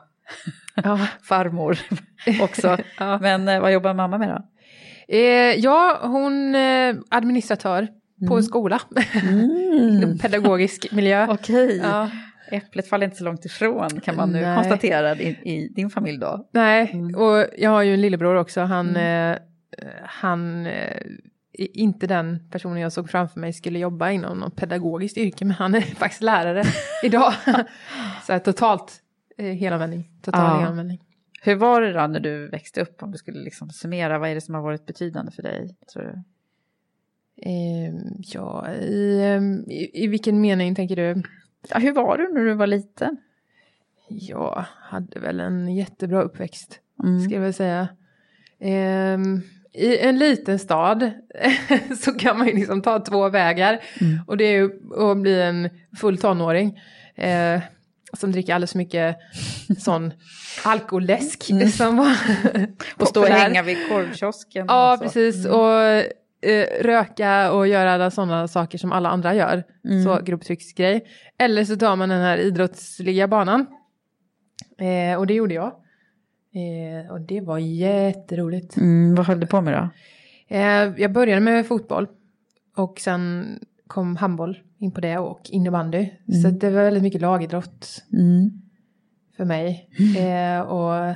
[0.74, 1.06] ja.
[1.22, 1.78] farmor
[2.40, 2.76] också.
[2.98, 3.18] ja.
[3.18, 4.48] Men eh, vad jobbar mamma med då?
[5.16, 8.28] Eh, ja, hon är eh, administratör mm.
[8.28, 8.80] på en skola.
[9.22, 10.18] Mm.
[10.22, 11.26] Pedagogisk miljö.
[11.30, 11.76] Okej.
[11.76, 12.10] Ja.
[12.50, 14.56] Äpplet faller inte så långt ifrån kan man nu Nej.
[14.56, 16.48] konstatera i, i, din familj då.
[16.52, 17.14] Nej, mm.
[17.14, 18.60] och jag har ju en lillebror också.
[18.60, 19.32] Han mm.
[19.32, 19.38] eh,
[20.04, 21.02] han eh,
[21.54, 25.74] inte den personen jag såg framför mig skulle jobba inom något pedagogiskt yrke, men han
[25.74, 26.64] är faktiskt lärare
[27.02, 27.34] idag.
[28.26, 29.01] så totalt
[29.42, 30.10] helomvändning.
[30.22, 30.60] Total ja.
[30.60, 31.02] helomvändning.
[31.42, 34.34] Hur var det då när du växte upp, om du skulle liksom summera, vad är
[34.34, 35.76] det som har varit betydande för dig?
[35.92, 36.22] Tror du?
[37.50, 41.22] Eh, ja, i, ehm, i, i, vilken mening tänker du?
[41.68, 43.16] Ja, hur var du när du var liten?
[44.08, 47.20] Jag hade väl en jättebra uppväxt, mm.
[47.20, 47.88] ska jag väl säga.
[48.60, 51.10] Um, i en liten stad
[52.00, 53.80] så kan man ju liksom ta två vägar.
[54.00, 54.18] Mm.
[54.26, 54.70] Och det är ju
[55.10, 56.80] att bli en full tonåring.
[57.14, 57.60] Eh,
[58.16, 59.16] som dricker alldeles för mycket
[59.78, 60.12] sån
[60.64, 61.50] alkoläsk.
[61.50, 61.68] Mm.
[61.68, 62.16] Som var
[62.96, 64.66] och stå och hänga vid korvkiosken.
[64.68, 65.46] Ja, och precis.
[65.46, 65.58] Mm.
[65.58, 65.80] Och
[66.50, 69.64] eh, röka och göra alla sådana saker som alla andra gör.
[69.84, 70.04] Mm.
[70.04, 71.06] Så grupptrycksgrej.
[71.38, 73.66] Eller så tar man den här idrottsliga banan.
[74.78, 75.72] Eh, och det gjorde jag.
[76.54, 78.76] Eh, och det var jätteroligt.
[78.76, 79.88] Mm, vad höll du på med då?
[80.56, 82.06] Eh, jag började med fotboll.
[82.76, 83.46] Och sen
[83.86, 85.98] kom handboll in på det och innebandy.
[85.98, 86.42] Mm.
[86.42, 88.04] Så det var väldigt mycket lagidrott.
[88.12, 88.50] Mm.
[89.36, 89.88] För mig.
[90.18, 91.14] Eh, och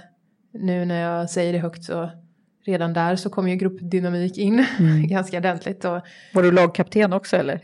[0.53, 2.11] nu när jag säger det högt så
[2.67, 5.09] redan där så kom ju gruppdynamik in mm.
[5.09, 5.85] ganska ordentligt.
[5.85, 6.01] Och,
[6.35, 7.61] var du lagkapten också eller?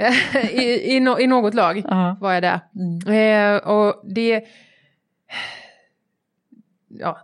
[0.60, 2.20] I, i, no, I, något lag uh -huh.
[2.20, 2.60] var jag det.
[2.76, 3.54] Mm.
[3.54, 4.44] Eh, och det...
[6.88, 7.18] Ja,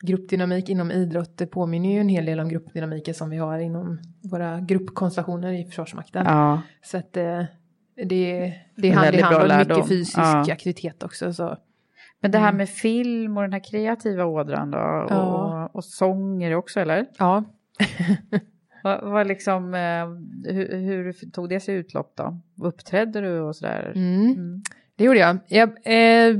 [0.00, 3.98] gruppdynamik inom idrott det påminner ju en hel del om gruppdynamiken som vi har inom
[4.22, 6.24] våra gruppkonstellationer i Försvarsmakten.
[6.26, 6.62] Ja.
[6.82, 7.48] Så att det,
[8.04, 10.52] det, det hand i hand och mycket fysisk ja.
[10.52, 11.32] aktivitet också.
[11.32, 11.58] Så.
[12.20, 12.56] Men det här mm.
[12.56, 14.78] med film och den här kreativa ådran då?
[14.78, 15.64] Och, ja.
[15.64, 17.06] och, och sång är det också eller?
[17.18, 17.44] Ja.
[18.82, 20.06] vad, vad liksom, eh,
[20.54, 22.40] hur, hur, tog det sig utlopp då?
[22.62, 23.92] Uppträdde du och sådär?
[23.96, 24.24] Mm.
[24.24, 24.62] Mm.
[24.96, 25.38] Det gjorde jag.
[25.48, 26.36] Jag eh,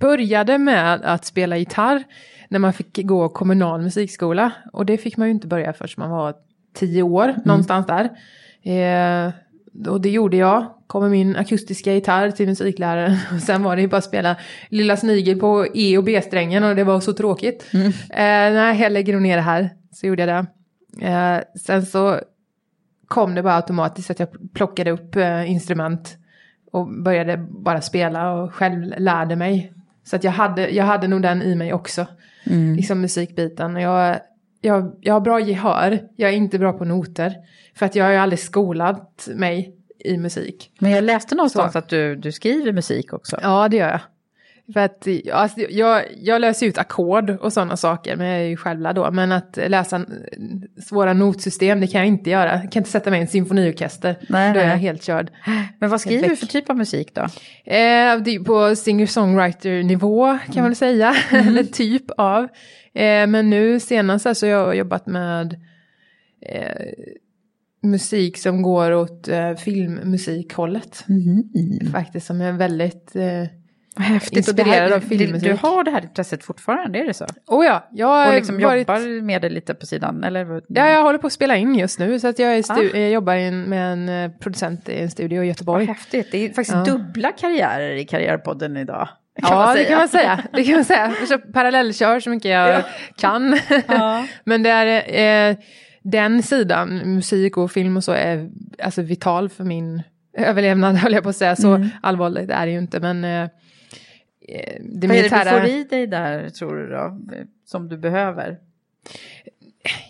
[0.00, 2.04] började med att spela gitarr
[2.48, 4.52] när man fick gå kommunal musikskola.
[4.72, 6.34] Och det fick man ju inte börja förrän man var
[6.74, 7.42] tio år, mm.
[7.44, 8.04] någonstans där.
[8.62, 9.32] Eh,
[9.88, 10.74] och det gjorde jag.
[10.86, 13.16] Kom med min akustiska gitarr till musikläraren.
[13.34, 14.36] Och sen var det ju bara att spela
[14.68, 17.66] Lilla Snigel på E och B-strängen och det var så tråkigt.
[17.72, 17.86] Mm.
[17.86, 19.70] Eh, nej, jag lägger nog ner det här.
[19.92, 20.46] Så gjorde jag
[20.98, 21.06] det.
[21.06, 22.20] Eh, sen så
[23.08, 26.16] kom det bara automatiskt att jag plockade upp eh, instrument
[26.72, 29.72] och började bara spela och själv lärde mig.
[30.04, 32.06] Så att jag hade, jag hade nog den i mig också.
[32.44, 32.74] Mm.
[32.74, 33.76] Liksom musikbiten.
[33.76, 34.16] Jag,
[34.62, 37.34] jag, jag har bra gehör, jag är inte bra på noter.
[37.74, 40.72] För att jag har ju aldrig skolat mig i musik.
[40.78, 41.78] Men jag läste någonstans Så.
[41.78, 43.38] att du, du skriver musik också.
[43.42, 44.00] Ja, det gör jag.
[44.72, 48.56] För att alltså, jag, jag löser ut ackord och sådana saker, men jag är ju
[48.56, 49.10] självlärd då.
[49.10, 50.04] Men att läsa
[50.88, 52.52] svåra notsystem, det kan jag inte göra.
[52.52, 55.30] Jag kan inte sätta mig i en symfoniorkester, nej, då är jag helt körd.
[55.78, 57.20] Men vad skriver du för typ av musik då?
[57.20, 60.62] Eh, det är på singer-songwriter-nivå kan mm.
[60.62, 61.48] man väl säga, mm.
[61.48, 62.42] eller typ av.
[62.94, 65.60] Eh, men nu senast så alltså, jag har jobbat med
[66.46, 66.86] eh,
[67.82, 71.04] musik som går åt eh, filmmusikhållet.
[71.08, 71.92] Mm.
[71.92, 73.16] Faktiskt, som är väldigt...
[73.16, 73.61] Eh,
[73.96, 74.36] Vad häftigt.
[74.36, 75.48] Inspirerad av filmmusik.
[75.48, 77.26] Du har det här intresset fortfarande, är det så?
[77.46, 78.78] Oh ja, jag Och liksom varit...
[78.88, 80.24] jobbar med det lite på sidan?
[80.24, 80.62] Eller?
[80.68, 82.82] Ja, jag håller på att spela in just nu så att jag, Ah.
[82.82, 85.84] jag jobbar in med en eh, producent i en studio i Vad Göteborg.
[85.86, 86.28] häftigt.
[86.32, 86.84] Det är faktiskt Ja.
[86.84, 89.08] dubbla karriärer i Karriärpodden idag.
[89.42, 90.42] ja, det kan man säga.
[90.52, 91.14] Det kan man säga.
[91.20, 92.82] Jag kör parallellkör så mycket jag Ja.
[93.16, 93.58] kan.
[93.88, 94.26] Ja.
[94.44, 95.56] Men det är, eh,
[96.02, 98.50] den sidan, musik och film och så, är
[98.82, 100.02] alltså vital för min
[100.38, 101.56] överlevnad, höll jag på att säga.
[101.56, 101.88] Så Mm.
[102.02, 103.48] allvarligt är det ju inte, men eh,
[104.48, 105.60] det Vad är det du militära...
[105.60, 107.18] får i dig där, tror du då?
[107.64, 108.58] Som du behöver?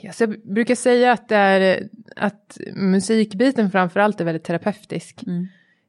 [0.06, 5.24] Alltså, jag brukar säga att, det är, att musikbiten framförallt är väldigt terapeutisk.
[5.26, 5.46] Mm.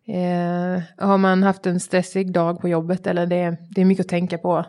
[0.08, 4.10] Eh, har man haft en stressig dag på jobbet eller det, det är mycket att
[4.10, 4.65] tänka på.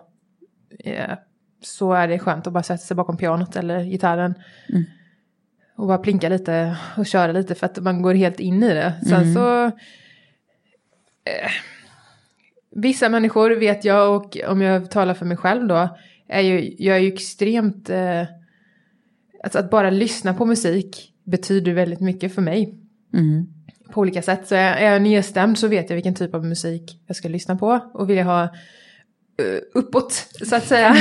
[0.78, 1.14] Eh,
[1.62, 4.34] så är det skönt att bara sätta sig bakom pianot eller gitarren.
[4.68, 4.84] Mm.
[5.76, 8.94] Och bara plinka lite och köra lite för att man går helt in i det.
[9.08, 9.34] Sen Mm.
[9.34, 9.64] så...
[11.24, 11.50] Eh,
[12.74, 15.98] vissa människor vet jag och om jag talar för mig själv då.
[16.28, 17.90] Är ju, jag är ju extremt...
[17.90, 18.22] Eh,
[19.44, 22.78] alltså att bara lyssna på musik betyder väldigt mycket för mig
[23.14, 23.46] Mm.
[23.90, 24.48] på olika sätt.
[24.48, 27.90] Så är jag nedstämd så vet jag vilken typ av musik jag ska lyssna på.
[27.94, 28.48] Och vill jag ha
[29.74, 30.12] uppåt
[30.48, 30.88] så att säga.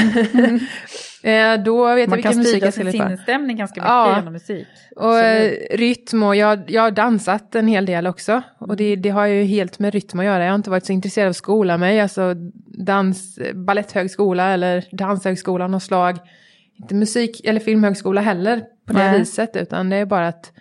[1.24, 3.10] eh, då vet Man jag kan vilken musik jag ska sin lyssna på.
[3.10, 4.16] sinnesstämning ganska mycket Ja.
[4.18, 4.68] genom musik.
[4.96, 5.80] Och eh, Absolut.
[5.80, 8.42] rytm och jag, jag har dansat en hel del också.
[8.58, 10.44] Och det, det har ju helt med rytm att göra.
[10.44, 12.00] Jag har inte varit så intresserad av skola mig.
[12.00, 12.34] Alltså
[12.66, 16.18] dans, balletthögskola eller danshögskola något slag.
[16.80, 19.20] Inte musik eller filmhögskola heller på det Nej.
[19.20, 19.56] viset.
[19.56, 20.52] Utan det är bara att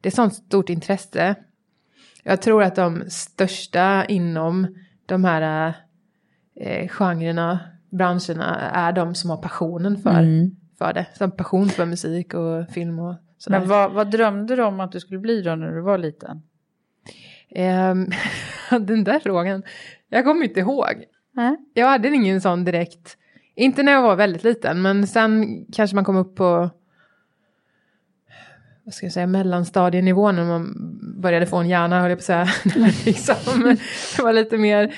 [0.00, 1.34] det är sånt stort intresse.
[2.22, 4.66] Jag tror att de största inom
[5.06, 5.74] de här
[6.56, 7.60] eh, genrerna,
[7.90, 10.50] branscherna är de som har passionen för, Mm.
[10.78, 11.06] för det.
[11.14, 13.58] Som passion för musik och film och sådär.
[13.58, 16.42] Men vad, vad drömde du om att du skulle bli då när du var liten?
[17.50, 18.06] Ehm,
[18.70, 19.62] den där frågan,
[20.08, 21.04] jag kommer inte ihåg.
[21.32, 21.56] Nej.
[21.74, 23.16] Jag hade ingen sån direkt,
[23.54, 26.70] inte när jag var väldigt liten, men sen kanske man kom upp på
[28.84, 30.74] vad ska jag säga, mellanstadienivå när man
[31.20, 32.48] började få en hjärna, höll jag på att säga.
[33.06, 33.76] liksom,
[34.16, 34.94] det var lite mer,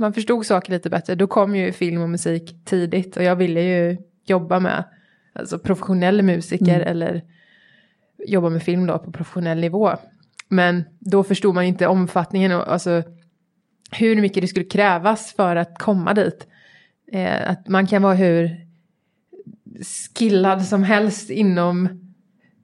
[0.00, 1.14] man förstod saker lite bättre.
[1.14, 4.84] Då kom ju film och musik tidigt och jag ville ju jobba med
[5.32, 6.88] alltså professionell musiker Mm.
[6.88, 7.22] eller
[8.26, 9.90] jobba med film då på professionell nivå.
[10.48, 13.02] Men då förstod man inte omfattningen och alltså
[13.92, 16.46] hur mycket det skulle krävas för att komma dit.
[17.12, 18.66] Eh, att man kan vara hur
[20.18, 21.88] skillad som helst inom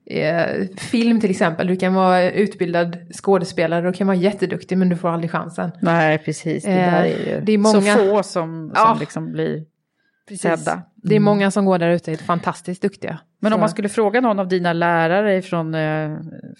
[0.07, 1.67] eh, film till exempel.
[1.67, 5.71] Du kan vara utbildad skådespelare och kan vara jätteduktig men du får aldrig chansen.
[5.81, 6.65] Nej, precis.
[6.65, 8.97] Det Eh, där är ju det är många- så få som, som Ja.
[9.01, 9.65] liksom blir
[10.41, 10.83] sedda.
[10.95, 13.19] Det är många som går där ute är fantastiskt duktiga.
[13.41, 16.17] Men om Så- man skulle fråga någon av dina lärare från, eh,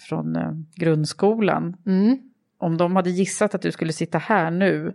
[0.09, 2.17] från eh, grundskolan, Mm.
[2.59, 4.93] om de hade gissat att du skulle sitta här nu,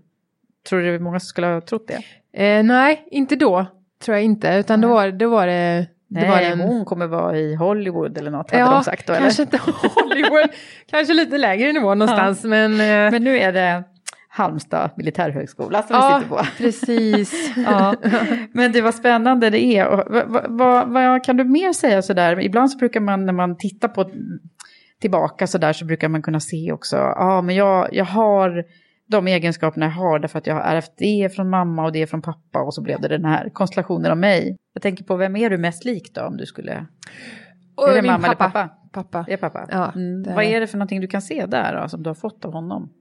[0.68, 2.02] tror du det är många som skulle ha trott det?
[2.44, 3.66] Eh, nej, inte då.
[4.04, 4.48] Tror jag inte.
[4.54, 5.86] Utan då var, då var det...
[6.12, 9.12] det Nej, var en, hon kommer vara i Hollywood eller något, hade de sagt då,
[9.12, 9.22] eller?
[9.22, 9.58] kanske inte
[9.94, 10.48] Hollywood.
[10.90, 12.44] kanske lite lägre nivå någonstans.
[12.44, 13.84] Men, eh, Men nu är det
[14.28, 16.42] Halmstad militärhögskola som vi ja, sitter på.
[16.58, 17.56] precis.
[17.56, 17.94] Ja,
[18.52, 19.86] men det var spännande det är.
[19.86, 22.40] Och vad, vad, vad, kan du mer säga sådär?
[22.40, 24.10] Ibland så brukar man när man tittar på
[25.00, 28.64] tillbaka sådär så brukar man kunna se också, ja men jag, jag har
[29.06, 32.22] de egenskaperna jag har därför att jag har ärvt det från mamma och det från
[32.22, 34.56] pappa och så blev det den här konstellationen av mig.
[34.72, 36.86] Jag tänker på vem är du mest lik då om du skulle,
[37.74, 38.68] Och är det mamma eller pappa?
[38.92, 39.24] Pappa.
[39.26, 39.68] Det är pappa?
[39.70, 40.22] Ja, mm.
[40.22, 42.44] det Vad är det för någonting du kan se där då, som du har fått
[42.44, 42.92] av honom?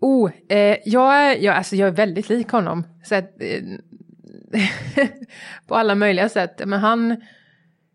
[0.00, 2.84] Oh, eh, jag, är, jag, alltså jag är väldigt lik honom.
[3.04, 3.62] Så att, eh,
[5.66, 6.62] på alla möjliga sätt.
[6.66, 7.10] Men han,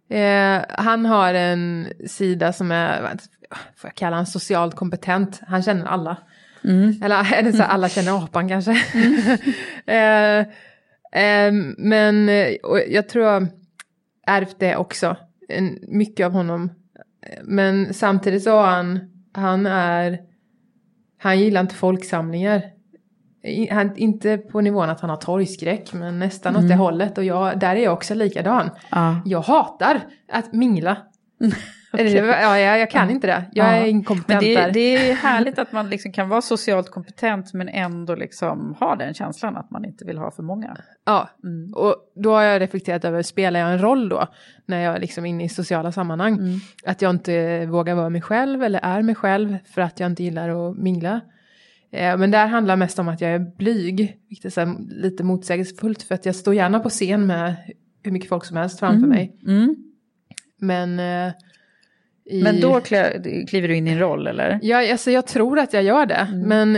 [0.09, 3.21] eh, han har en sida som är, vad
[3.75, 5.41] får jag kalla han socialt kompetent.
[5.47, 6.17] Han känner alla.
[7.01, 8.71] Eller är det så alla känner apan kanske.
[9.85, 10.39] eh,
[11.23, 13.47] eh, men eh, och jag tror jag
[14.27, 15.15] ärvt det också.
[15.49, 16.71] En, mycket av honom.
[17.43, 18.99] Men samtidigt så han,
[19.33, 20.19] han är,
[21.17, 22.61] han gillar inte folksamlingar.
[23.71, 27.17] Han, inte på nivån att han har torgskräck, men nästan åt det hållet.
[27.17, 28.69] Och jag, där är jag också likadan.
[28.91, 29.21] Ja.
[29.25, 30.97] Jag hatar att mingla.
[31.91, 33.43] Ja, jag, jag kan inte det.
[33.51, 33.85] Jag är Ja.
[33.87, 34.71] inkompetent Men det, där.
[34.71, 39.13] det är härligt att man liksom kan vara socialt kompetent men ändå liksom ha den
[39.13, 40.77] känslan att man inte vill ha för många.
[41.05, 41.73] Ja, Mm.
[41.73, 44.27] och då har jag reflekterat över, spelar jag en roll då?
[44.65, 46.33] När jag är liksom inne i sociala sammanhang.
[46.33, 46.59] Mm.
[46.85, 50.23] Att jag inte vågar vara mig själv eller är mig själv för att jag inte
[50.23, 51.21] gillar att mingla.
[51.91, 56.15] Eh, men där handlar mest om att jag är blyg, vilket är lite motsägelsefullt för
[56.15, 57.55] att jag står gärna på scen med
[58.03, 59.39] hur mycket folk som helst framför mig.
[59.47, 59.75] Mm.
[60.61, 61.33] Men, eh,
[62.29, 64.59] i, Men då kliver du in i en roll eller?
[64.61, 66.39] Ja, alltså jag tror att jag gör det, Mm.
[66.47, 66.77] men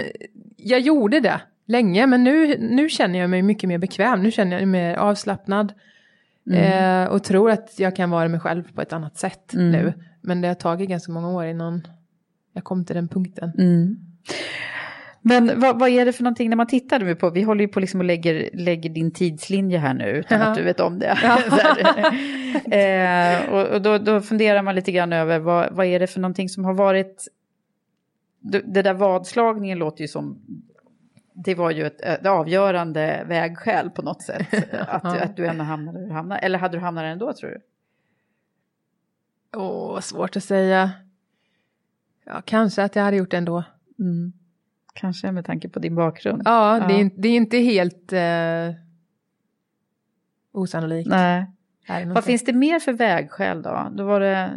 [0.57, 2.07] jag gjorde det länge.
[2.07, 4.23] Men nu, nu känner jag mig mycket mer bekväm.
[4.23, 5.73] Nu känner jag mig mer avslappnad.
[6.49, 7.03] Mm.
[7.03, 9.71] Eh, och tror att jag kan vara mig själv på ett annat sätt Mm.
[9.71, 9.93] nu.
[10.21, 11.87] Men det har tagit ganska många år innan
[12.53, 13.51] jag kom till den punkten.
[15.21, 17.67] Men vad, vad är det för någonting när man tittar nu på, vi håller ju
[17.67, 21.17] på liksom och lägger, lägger din tidslinje här nu utan att du vet om det.
[22.71, 26.19] Eh, och och då, då funderar man lite grann över vad, vad är det för
[26.19, 27.27] någonting som har varit,
[28.39, 30.41] det, där vadslagningen låter ju som,
[31.33, 34.47] det var ju ett, ett avgörande vägskäl på något sätt.
[34.87, 37.49] Att, att du ändå hamnade där du hamnade, eller hade du hamnat där ändå tror
[37.49, 37.61] du?
[39.57, 40.91] Åh, svårt att säga.
[42.25, 43.63] Ja, kanske att jag hade gjort det ändå.
[43.99, 44.33] Mm.
[44.93, 46.41] Kanske med tanke på din bakgrund.
[46.45, 46.99] Ja, Det, är, Ja.
[46.99, 48.75] inte- det är inte helt eh,
[50.51, 51.09] osannolikt.
[51.09, 51.45] Nej.
[52.05, 53.91] Vad finns det mer för vägskäl då?
[53.95, 54.49] Då var det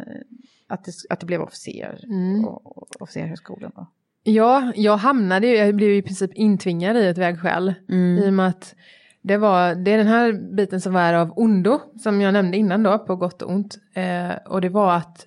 [0.66, 2.00] att det, att det blev officer.
[2.04, 2.44] Mm.
[2.44, 3.86] Och, och officershögskolan då.
[4.22, 7.74] Ja, jag hamnade ju, jag blev i princip intvingad i ett vägskäl.
[7.88, 8.74] I och med att
[9.22, 12.82] det var, det är den här biten som var av ondo, som jag nämnde innan
[12.82, 13.78] då, på gott och ont.
[13.94, 15.26] Eh, och det var att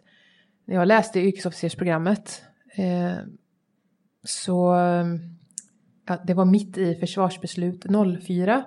[0.65, 2.41] jag läste yrkesofficersprogrammet
[2.75, 3.17] eh,
[4.27, 4.75] så,
[6.07, 7.85] ja, det var mitt i försvarsbeslut
[8.27, 8.63] 04.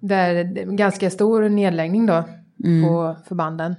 [0.00, 0.44] Där
[0.76, 2.24] ganska stor nedläggning då
[2.62, 3.76] på förbanden.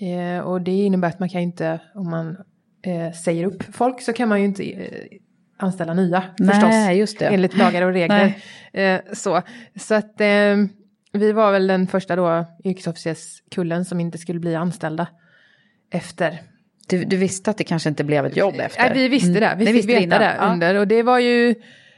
[0.00, 2.36] Eh, och det innebär att man kan inte, om man
[2.82, 5.18] eh, säger upp folk så kan man ju inte eh,
[5.56, 6.96] anställa nya Nej, förstås.
[6.98, 7.26] just det.
[7.26, 8.36] Enligt lagar och regler.
[8.72, 9.42] Eh, så
[9.76, 10.56] så att eh,
[11.12, 15.06] vi var väl den första då yrkesofficerskullen som inte skulle bli anställda
[15.90, 16.40] efter.
[16.88, 18.82] Du, du visste att det kanske inte blev ett jobb efter?
[18.82, 20.52] Nej, vi visste det, vi Ni fick visste veta det ja.
[20.52, 20.74] under.
[20.74, 21.54] Och det var ju,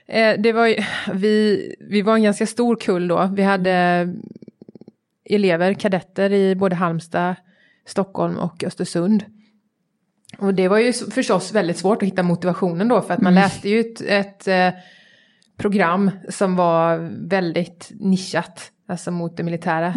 [0.08, 0.76] eh, det var ju
[1.12, 3.30] vi, vi var en ganska stor kull då.
[3.36, 4.08] Vi hade
[5.30, 7.34] elever, kadetter i både Halmstad,
[7.86, 9.24] Stockholm och Östersund.
[10.38, 13.68] Och det var ju förstås väldigt svårt att hitta motivationen då för att man läste
[13.68, 14.80] ju ett, ett eh,
[15.56, 19.94] program som var väldigt nischat, alltså mot det militära.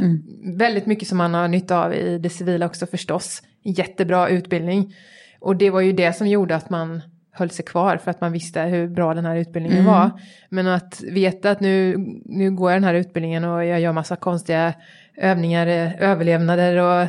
[0.57, 3.41] Väldigt mycket som man har nytta av i det civila också förstås.
[3.63, 4.95] Jättebra utbildning.
[5.39, 8.31] Och det var ju det som gjorde att man höll sig kvar för att man
[8.31, 10.11] visste hur bra den här utbildningen var.
[10.49, 14.15] Men att veta att nu, nu går jag den här utbildningen och jag gör massa
[14.15, 14.73] konstiga
[15.17, 17.07] övningar, eh, överlevnader och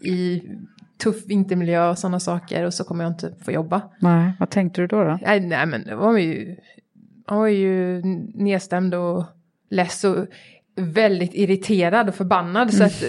[0.00, 0.42] i
[1.02, 3.82] tuff vintermiljö och sådana saker och så kommer jag inte få jobba.
[3.98, 5.04] Nej, vad tänkte du då?
[5.04, 5.18] då?
[5.22, 6.56] Nej, nej men det var ju,
[7.30, 8.02] man var ju
[8.34, 9.24] nedstämd och
[9.70, 10.26] less och
[10.76, 12.74] väldigt irriterad och förbannad.
[12.74, 13.04] Så att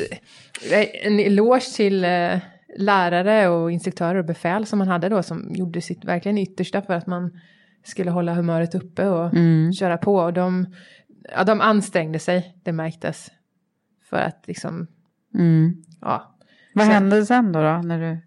[1.03, 2.39] en eloge till eh,
[2.77, 6.93] lärare och instruktörer och befäl som man hade då som gjorde sitt verkligen yttersta för
[6.93, 7.39] att man
[7.83, 9.31] skulle hålla humöret uppe och
[9.79, 10.15] köra på.
[10.15, 10.75] Och de,
[11.35, 13.31] ja, de ansträngde sig, det märktes.
[14.09, 14.87] För att liksom,
[15.33, 15.83] Mm.
[16.01, 16.35] ja,
[16.73, 17.61] Vad Så- hände sen då?
[17.61, 18.17] då när du...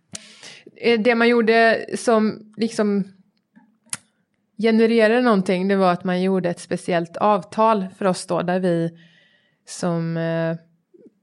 [0.76, 3.04] Eh, det man gjorde som liksom
[4.58, 8.90] genererade någonting det var att man gjorde ett speciellt avtal för oss då där vi
[9.66, 10.56] som eh,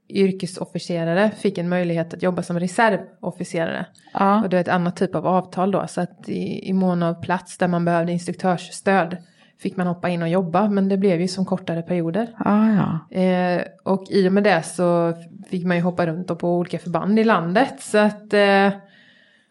[0.08, 3.86] yrkesofficerare fick en möjlighet att jobba som reservofficerare.
[4.12, 4.42] Ja.
[4.42, 7.22] Och det är ett annat typ av avtal då så att i, i mån av
[7.22, 9.16] plats där man behövde instruktörsstöd
[9.58, 12.28] fick man hoppa in och jobba men det blev ju som kortare perioder.
[12.38, 13.20] Ah, ja.
[13.20, 15.14] Eh, och i och med det så
[15.50, 18.70] fick man ju hoppa runt på olika förband i landet så att eh,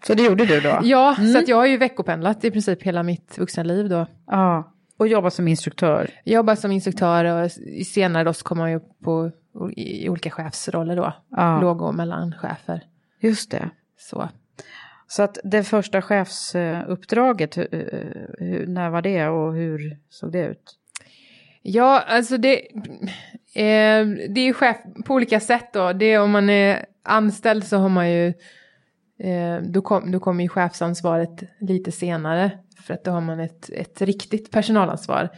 [0.07, 0.79] Så det gjorde du då?
[0.83, 4.07] Ja, så att jag har ju veckopendlat i princip hela mitt vuxna liv då.
[4.27, 4.71] Ja.
[4.97, 6.09] Och jobba som instruktör?
[6.23, 7.51] Jag jobbar som instruktör och
[7.85, 9.31] senare då så kommer man ju på
[9.75, 11.13] i olika chefsroller då.
[11.29, 11.61] Ja.
[11.61, 12.83] Låg och mellanchefer.
[13.19, 13.69] Just det.
[13.97, 14.29] Så.
[15.07, 17.57] Så att det första chefsuppdraget,
[18.67, 20.77] när var det och hur såg det ut?
[21.61, 22.55] Ja, alltså det,
[23.53, 25.93] eh, det är chef på olika sätt då.
[25.93, 28.27] Det är om man är anställd så har man ju,
[29.19, 32.51] eh, då, kom, då kommer ju chefsansvaret lite senare.
[32.77, 35.29] För att då har man ett, ett riktigt personalansvar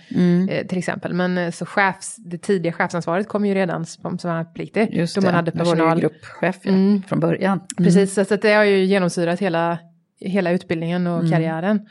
[0.50, 1.14] eh, till exempel.
[1.14, 4.90] Men eh, så chefs, det tidiga chefsansvaret kom ju redan som, som värnpliktig.
[4.94, 6.00] Just då det, man hade då var du ju personal.
[6.00, 7.04] gruppchef ja, Mm.
[7.04, 7.60] från början.
[7.78, 9.78] Precis, så, så att det har ju genomsyrat hela,
[10.20, 11.32] hela utbildningen och Mm.
[11.32, 11.88] karriären.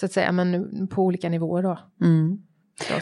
[0.00, 1.78] Så att säga, men på olika nivåer då.
[2.02, 2.38] Mm.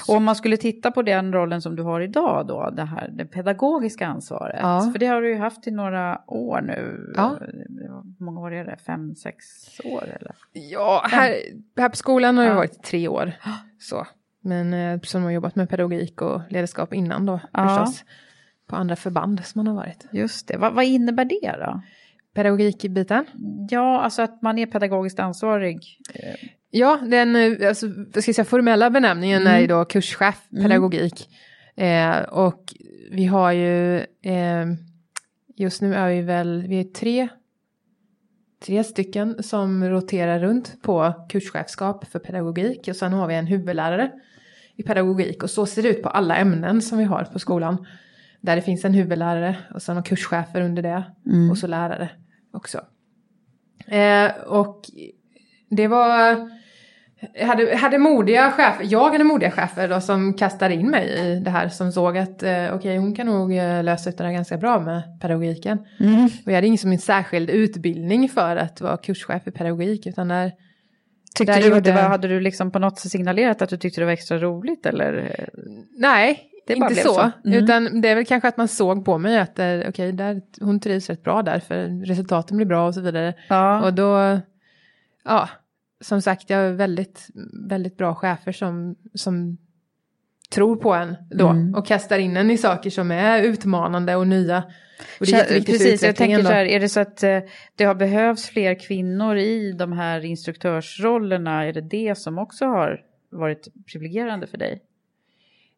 [0.08, 3.08] Och om man skulle titta på den rollen som du har idag då, det här
[3.12, 4.58] det pedagogiska ansvaret.
[4.62, 4.90] Ja.
[4.92, 7.12] För det har du ju haft i några år nu.
[7.16, 7.36] Ja.
[8.18, 8.76] Hur många år är det?
[8.86, 9.44] Fem, sex
[9.84, 10.34] år eller?
[10.52, 11.34] Ja, här,
[11.76, 12.56] här på skolan har jag Ja.
[12.56, 13.32] varit tre år.
[13.78, 14.06] Så.
[14.40, 17.68] Men eh, som har jobbat med pedagogik och ledarskap innan då Ja.
[17.68, 18.04] förstås.
[18.66, 20.06] På andra förband som man har varit.
[20.12, 21.80] Just det, vad, vad innebär det då?
[22.34, 23.24] Pedagogikbiten.
[23.70, 26.00] Ja, alltså att man är pedagogiskt ansvarig.
[26.76, 29.54] Ja, den eh, alltså, vad ska jag säga, formella benämningen Mm.
[29.54, 31.28] är ju då kurschef pedagogik.
[31.76, 32.74] Eh, och
[33.10, 34.66] vi har ju, eh,
[35.56, 37.28] just nu är vi väl, vi är tre,
[38.66, 42.88] tre stycken som roterar runt på kurschefskap för pedagogik.
[42.88, 44.12] Och sen har vi en huvudlärare
[44.76, 47.86] i pedagogik och så ser det ut på alla ämnen som vi har på skolan.
[48.40, 51.50] Där det finns en huvudlärare och sen har kurschefer under det mm.
[51.50, 52.10] och så lärare
[52.52, 52.80] också.
[53.86, 54.82] Eh, och
[55.70, 56.50] det var
[57.34, 61.40] jag hade, hade modiga chefer, jag hade modiga chefer då som kastade in mig i
[61.40, 64.24] det här som såg att eh, okej okay, hon kan nog eh, lösa ut det
[64.24, 65.78] här ganska bra med pedagogiken.
[66.00, 66.24] Mm.
[66.24, 70.28] Och jag hade ingen som en särskild utbildning för att vara kurschef i pedagogik utan
[70.28, 70.52] där
[71.34, 71.80] Tyckte där du gjorde...
[71.80, 74.38] det var, hade du liksom på något sätt signalerat att du tyckte det var extra
[74.38, 75.36] roligt eller?
[75.98, 77.14] Nej, inte så.
[77.14, 77.30] så.
[77.44, 77.64] Mm.
[77.64, 80.80] Utan det är väl kanske att man såg på mig att eh, okej, okay, hon
[80.80, 83.34] trivs rätt bra där för resultaten blir bra och så vidare.
[83.48, 83.84] Ja.
[83.84, 84.40] Och då,
[85.24, 85.48] ja,
[86.00, 87.28] som sagt, jag har väldigt,
[87.68, 89.58] väldigt bra chefer som, som
[90.50, 91.74] tror på en då mm.
[91.74, 94.64] och kastar in en i saker som är utmanande och nya.
[95.20, 97.40] Och det är Precis, jag tänker så här, är det så att eh,
[97.76, 103.00] det har behövts fler kvinnor i de här instruktörsrollerna, är det det som också har
[103.30, 104.82] varit privilegierande för dig?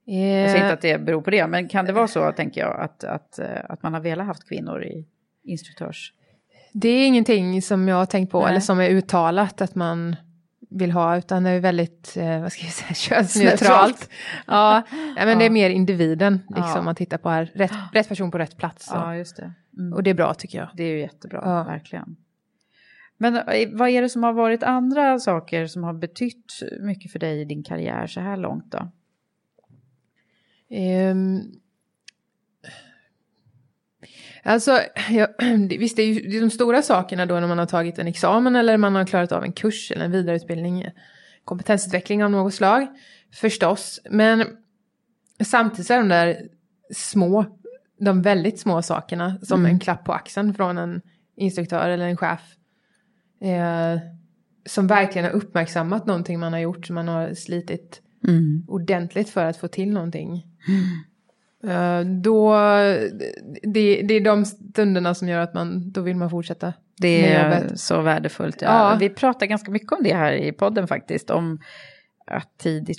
[0.06, 2.60] Eh, jag säger inte att det beror på det, men kan det vara så, tänker
[2.60, 5.06] jag, att, att, eh, att man har velat haft kvinnor i
[5.44, 6.12] instruktörs...
[6.80, 8.50] Det är ingenting som jag har tänkt på, Nej.
[8.50, 10.16] eller som är uttalat att man
[10.70, 14.10] vill ha, utan det är väldigt, eh, vad ska jag säga, könsneutralt.
[14.46, 14.82] ja,
[15.16, 15.34] men ja.
[15.34, 16.82] det är mer individen, liksom, ja.
[16.82, 18.90] man tittar på här, rätt, rätt person på rätt plats.
[18.90, 19.52] Och, ja, just det.
[19.78, 19.92] Mm.
[19.92, 20.68] och det är bra tycker jag.
[20.74, 21.64] Det är ju jättebra, ja.
[21.64, 22.16] verkligen.
[23.16, 27.18] Men eh, vad är det som har varit andra saker som har betytt mycket för
[27.18, 28.88] dig i din karriär så här långt då?
[30.76, 31.60] Um,
[34.46, 34.78] alltså,
[35.10, 35.28] ja,
[35.78, 38.76] visst det är ju de stora sakerna då när man har tagit en examen eller
[38.76, 40.86] man har klarat av en kurs eller en vidareutbildning,
[41.44, 42.86] kompetensutveckling av något slag,
[43.34, 44.00] förstås.
[44.10, 44.44] Men
[45.44, 46.48] samtidigt är de där
[46.94, 47.44] små,
[48.00, 49.72] de väldigt små sakerna som mm.
[49.72, 51.00] en klapp på axeln från en
[51.36, 52.40] instruktör eller en chef.
[53.40, 54.00] Eh,
[54.66, 58.64] som verkligen har uppmärksammat någonting man har gjort, man har slitit mm.
[58.68, 60.46] ordentligt för att få till någonting.
[60.68, 60.84] Mm.
[62.22, 62.56] Då,
[63.62, 66.72] det, det är de stunderna som gör att man, då vill man fortsätta.
[66.98, 68.62] Det är så värdefullt.
[68.62, 68.90] Ja.
[68.90, 68.96] ja.
[69.00, 71.60] Vi pratar ganska mycket om det här i podden faktiskt, om
[72.26, 72.98] att tidigt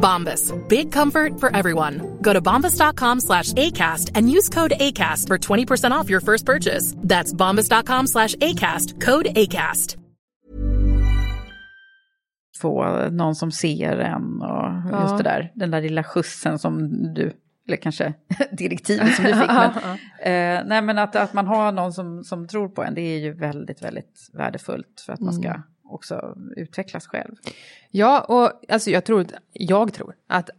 [0.00, 2.18] Bombas, big comfort for everyone.
[2.22, 6.94] Go to bombas.com slash ACAST and use code ACAST for 20% off your first purchase.
[6.96, 9.96] That's bombas.com slash ACAST, code ACAST.
[12.60, 15.16] Få någon som ser en och just ja.
[15.16, 17.32] det där, den där lilla skjutsen som du
[17.70, 18.14] eller kanske
[18.52, 19.46] direktivet som du fick.
[19.46, 19.70] Men,
[20.22, 23.18] eh, nej men att, att man har någon som, som tror på en, det är
[23.18, 25.62] ju väldigt, väldigt värdefullt för att man ska Mm.
[25.90, 27.34] Också utvecklas själv.
[27.90, 30.50] Ja, och alltså jag tror, jag tror att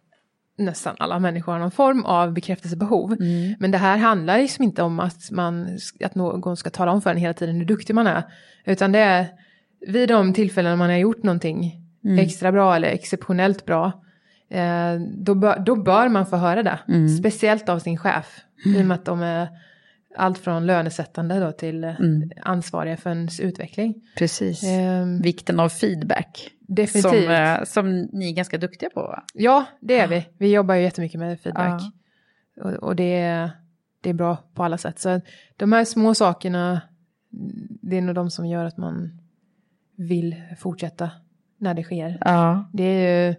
[0.58, 3.14] nästan alla människor har någon form av bekräftelsebehov.
[3.14, 3.56] Mm.
[3.60, 7.10] Men det här handlar liksom inte om att, man, att någon ska tala om för
[7.10, 8.24] en hela tiden hur duktig man är.
[8.66, 9.28] Utan det är
[9.88, 12.20] vid de tillfällen man har gjort någonting Mm.
[12.20, 14.04] extra bra eller exceptionellt bra.
[14.50, 16.80] Eh, då, bör, då bör man få höra det.
[16.88, 17.10] Mm.
[17.10, 18.40] Speciellt av sin chef.
[18.66, 19.48] I och med att de är
[20.16, 22.32] allt från lönesättande då till eh, Mm.
[22.42, 23.96] ansvariga för ens utveckling.
[24.18, 24.64] Precis.
[24.64, 26.52] Ehm, Vikten av feedback.
[26.60, 27.24] Definitivt.
[27.24, 29.24] Som, eh, som ni är ganska duktiga på?
[29.34, 30.28] Ja, det är vi.
[30.38, 31.82] Vi jobbar ju jättemycket med feedback.
[32.56, 32.64] Ja.
[32.64, 33.52] Och, och det, är,
[34.02, 35.00] det är bra på alla sätt.
[35.00, 35.22] Så
[35.58, 36.82] de här små sakerna,
[37.82, 39.22] det är nog de som gör att man
[39.96, 41.12] vill fortsätta
[41.58, 42.18] när det sker.
[42.22, 42.70] Ja.
[42.74, 43.36] Det är ju,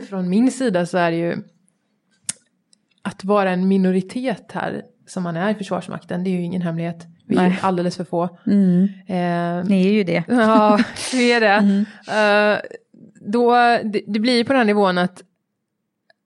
[0.08, 1.36] från min sida så är det ju
[3.02, 7.06] att vara en minoritet här som man är i Försvarsmakten, det är ju ingen hemlighet.
[7.26, 7.58] Vi är Nej.
[7.62, 8.38] alldeles för få.
[8.46, 8.84] Mm.
[9.06, 10.24] Eh, Ni är ju det.
[10.28, 10.78] Ja,
[11.12, 11.48] vi är det.
[11.48, 11.84] Mm.
[12.08, 12.60] Eh,
[13.20, 13.52] då,
[13.84, 15.22] det, det blir på den nivån att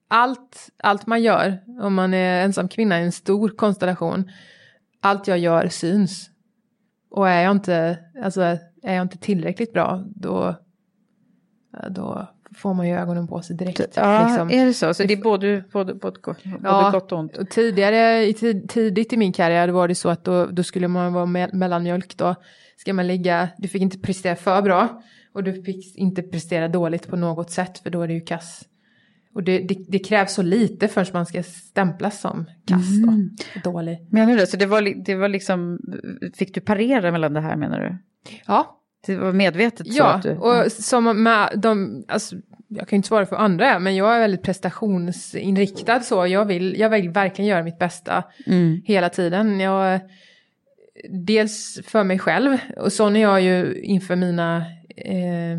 [0.09, 4.31] allt, allt man gör, om man är ensam kvinna i en stor konstellation,
[5.01, 6.31] allt jag gör syns.
[7.11, 8.41] Och är jag inte, alltså,
[8.83, 10.55] är jag inte tillräckligt bra, då,
[11.91, 13.81] då får man ju ögonen på sig direkt.
[13.97, 14.51] Ja, liksom.
[14.51, 14.95] är det så?
[14.95, 17.37] Så det är både, både, både, gott- både Ja, gott och ont?
[17.37, 20.89] och tidigare, i tid, tidigt i min karriär, var det så att då, då skulle
[20.89, 22.35] man vara me mellanmjölk då.
[22.77, 25.03] Ska man ligga, du fick inte prestera för bra
[25.35, 28.63] och du fick inte prestera dåligt på något sätt för då är det ju kass.
[29.35, 33.31] Och det, det, det krävs så lite förrän man ska stämplas som kass då, Mm.
[33.65, 34.07] dålig.
[34.11, 34.47] Menar du det?
[34.47, 35.79] Så det var, det var liksom,
[36.35, 37.99] fick du parera mellan det här menar du?
[38.47, 40.31] Ja, Det var medvetet så ja att du...
[40.31, 42.37] och som med de, alltså,
[42.69, 46.27] jag kan ju inte svara för andra, men jag är väldigt prestationsinriktad så.
[46.27, 48.25] Jag vill, jag vill verkligen göra mitt bästa.
[48.47, 48.83] Mm.
[48.85, 49.61] hela tiden.
[49.61, 50.01] Jag,
[51.11, 54.57] dels för mig själv och sån är jag ju inför mina
[54.97, 55.59] eh,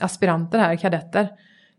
[0.00, 1.28] aspiranter här, kadetter.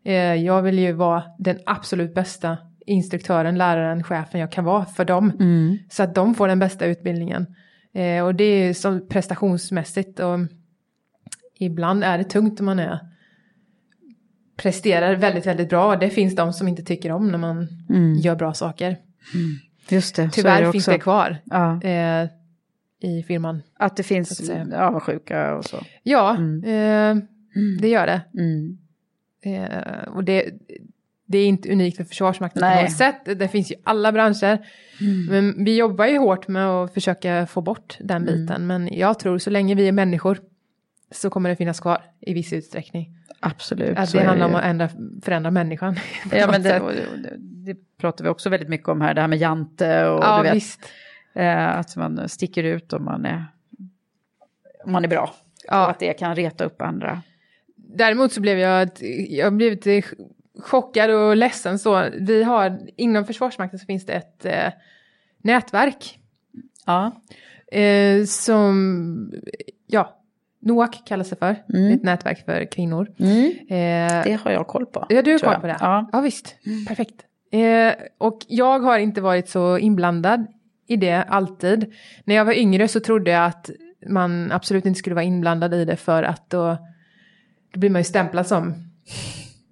[0.06, 5.06] Eh, jag vill ju vara den absolut bästa instruktören, läraren, chefen jag kan vara för
[5.06, 5.32] dem.
[5.40, 5.78] Mm.
[5.90, 7.46] Så att de får den bästa utbildningen.
[7.94, 10.40] Eh, och det är som prestationsmässigt och
[11.60, 13.00] ibland är det tungt när man är
[14.58, 15.96] presterar väldigt, väldigt bra.
[15.96, 18.14] Det finns de som inte tycker om när man Mm.
[18.14, 18.98] gör bra saker.
[19.90, 21.82] Just det, Tyvärr det finns det kvar Ja.
[21.82, 22.28] eh,
[23.02, 23.62] i firman.
[23.80, 25.78] Att det finns avundsjuka och så.
[26.04, 26.64] Ja, Mm.
[26.64, 27.24] eh,
[27.82, 28.22] det gör det.
[28.38, 28.78] Mm.
[29.44, 30.50] Eh, och det,
[31.26, 32.84] det är inte unikt för Försvarsmakten på Nej.
[32.84, 33.22] något sätt.
[33.40, 34.66] Det finns ju alla branscher.
[35.30, 38.34] Men vi jobbar ju hårt med att försöka få bort den Mm.
[38.46, 38.68] biten.
[38.68, 40.40] Men jag tror så länge vi är människor
[41.16, 43.12] så kommer det finnas kvar i viss utsträckning.
[43.40, 43.98] Absolut.
[43.98, 44.54] Att det handlar ju.
[44.54, 44.90] om att ändra,
[45.24, 45.96] förändra människan.
[46.32, 49.28] Ja, men det, och det, det pratar vi också väldigt mycket om här, det här
[49.28, 50.80] med jante och ja, du vet, visst.
[51.34, 53.46] eh, att man sticker ut om man är,
[54.86, 55.24] om man är bra.
[55.24, 55.90] Och Ja.
[55.90, 57.22] att det kan reta upp andra.
[57.76, 58.90] Däremot så blev jag,
[59.30, 60.02] jag blev lite
[60.60, 62.06] chockad och ledsen så.
[62.20, 64.74] Vi har, inom Försvarsmakten så finns det ett eh,
[65.38, 66.20] nätverk
[66.86, 67.12] Ja.
[67.80, 69.32] eh, som,
[69.88, 70.20] ja,
[70.66, 71.56] NOAK kallas det för.
[71.74, 71.94] Mm.
[71.94, 73.08] Ett nätverk för kvinnor.
[73.20, 73.52] Mm.
[73.70, 75.06] Eh, Det har jag koll på.
[75.10, 75.78] ja, du har koll på det?
[75.80, 76.10] Ja.
[76.12, 76.56] ja visst,
[76.88, 77.16] perfekt.
[77.52, 80.46] Eh, och jag har inte varit så inblandad
[80.88, 81.94] i det alltid.
[82.24, 83.70] När jag var yngre så trodde jag att
[84.10, 86.78] man absolut inte skulle vara inblandad i det för att då,
[87.74, 88.74] då blir man ju stämplad som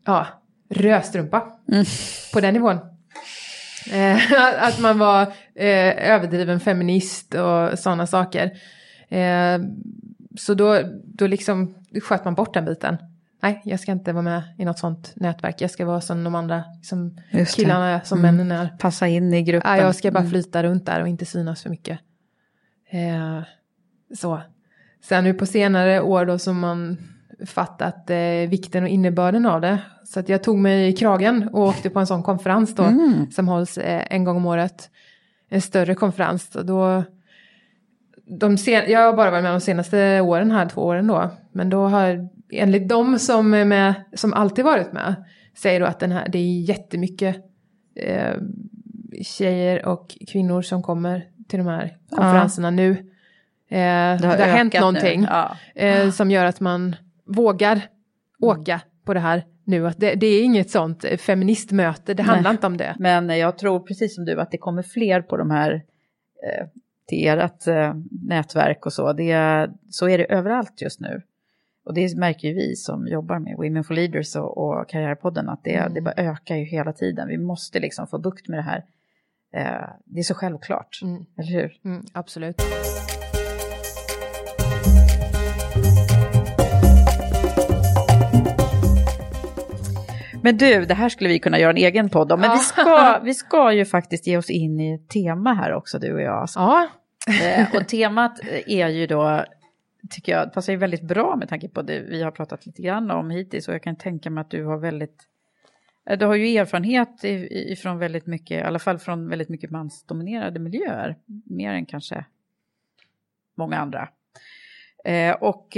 [0.06, 0.28] ja,
[0.70, 1.86] rödstrumpa Mm.
[2.34, 2.78] på den nivån.
[3.94, 4.34] Eh,
[4.68, 5.22] att man var
[5.56, 8.46] eh, överdriven feminist och sådana saker.
[9.10, 9.60] Eh,
[10.38, 12.98] så då, då liksom sköt man bort den biten.
[13.42, 15.62] Nej, jag ska inte vara med i något sånt nätverk.
[15.62, 17.18] Jag ska vara som de andra som
[17.56, 18.36] killarna som Mm.
[18.36, 18.78] männen är.
[18.80, 19.72] Passa in i gruppen.
[19.72, 20.32] Ja, jag ska bara Mm.
[20.32, 22.00] flyta runt där och inte synas för mycket.
[22.90, 23.42] Eh,
[24.16, 24.42] så.
[25.04, 26.98] Sen nu på senare år då som man
[27.46, 29.80] fattat eh, vikten och innebörden av det.
[30.06, 33.32] Så att jag tog mig i kragen och åkte på en sån konferens då Mm.
[33.32, 34.90] som hålls eh, en gång om året.
[35.50, 36.56] En större konferens.
[36.56, 37.04] Och då,
[38.26, 41.30] de sen, jag har bara varit med de senaste åren här, två åren då.
[41.52, 45.16] Men då har, enligt de som är med, som alltid varit med,
[45.58, 47.36] säger då att den här, det är jättemycket
[47.96, 48.34] eh,
[49.22, 52.92] tjejer och kvinnor som kommer till de här konferenserna nu.
[53.70, 55.28] Eh, det har, hänt ökat någonting Nu.
[55.30, 55.58] Ja.
[55.76, 56.96] eh, som gör att man
[57.26, 57.82] vågar
[58.40, 59.88] åka på det här nu.
[59.88, 62.56] Att det, det är inget sånt feministmöte, det handlar Nej.
[62.56, 62.96] inte om det.
[63.00, 66.68] Men jag tror precis som du att det kommer fler på de här eh,
[67.06, 69.14] till ert eh, nätverk och så.
[69.14, 71.22] Det, så är det överallt just nu.
[71.86, 75.64] Och det märker ju vi som jobbar med Women for Leaders och, och Karriärpodden att
[75.64, 75.94] det, mm.
[75.94, 77.28] det bara ökar ju hela tiden.
[77.28, 78.86] Vi måste liksom få bukt med det här.
[79.54, 81.26] Eh, det är så självklart, mm.
[81.38, 81.80] eller hur?
[81.86, 82.62] Mm, absolut.
[90.44, 92.40] Men du, det här skulle vi kunna göra en egen podd om.
[92.40, 92.56] Men ja.
[92.56, 96.14] vi, ska, vi ska ju faktiskt ge oss in i ett tema här också, du
[96.14, 96.48] och jag.
[96.56, 96.88] Ja.
[97.44, 99.46] Eh, och temat är ju då,
[100.10, 103.12] tycker jag, passar ju väldigt bra med tanke på det vi har pratat lite grann
[103.12, 103.68] om hittills.
[103.68, 105.24] Och jag kan tänka mig att du har väldigt,
[106.10, 110.60] eh, du har ju erfarenhet ifrån väldigt mycket, i alla fall från väldigt mycket mansdominerade
[110.60, 111.16] miljöer.
[111.46, 112.26] Mer än kanske
[113.56, 114.10] många andra.
[115.06, 115.78] Eh, och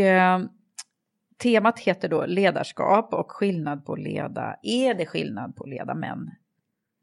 [1.37, 4.55] Temat heter då ledarskap och skillnad på att leda.
[4.63, 6.31] Är det skillnad på att leda män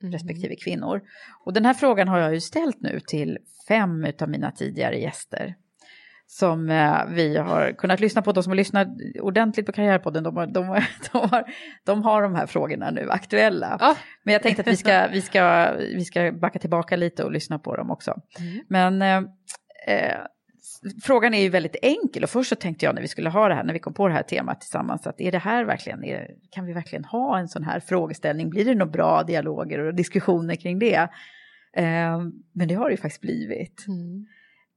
[0.02, 0.12] mm.
[0.12, 1.00] respektive kvinnor?
[1.44, 5.54] Och den här frågan har jag ju ställt nu till fem av mina tidigare gäster.
[6.26, 8.88] Som eh, vi har kunnat lyssna på, de som har lyssnat
[9.20, 11.44] ordentligt på Karriärpodden, de har de, har, de har,
[11.84, 13.76] de, har de här frågorna nu aktuella.
[13.80, 13.96] Ja.
[14.22, 17.58] Men jag tänkte att vi ska, vi, ska, vi ska backa tillbaka lite och lyssna
[17.58, 18.14] på dem också.
[18.38, 18.64] Mm.
[18.68, 19.16] Men eh,
[19.96, 20.18] eh
[21.02, 23.54] frågan är ju väldigt enkel och först så tänkte jag när vi skulle ha det
[23.54, 26.30] här, när vi kom på det här temat tillsammans, att är det här verkligen, är,
[26.50, 28.50] kan vi verkligen ha en sån här frågeställning?
[28.50, 31.08] Blir det några bra dialoger och diskussioner kring det?
[31.76, 32.20] Eh,
[32.52, 33.84] men det har det ju faktiskt blivit.
[33.88, 34.26] Mm.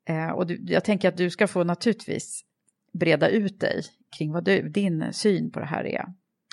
[0.10, 2.46] Eh, och du, jag tänker att du ska få naturligtvis
[2.94, 3.82] breda ut dig
[4.18, 6.06] kring vad du, din syn på det här är.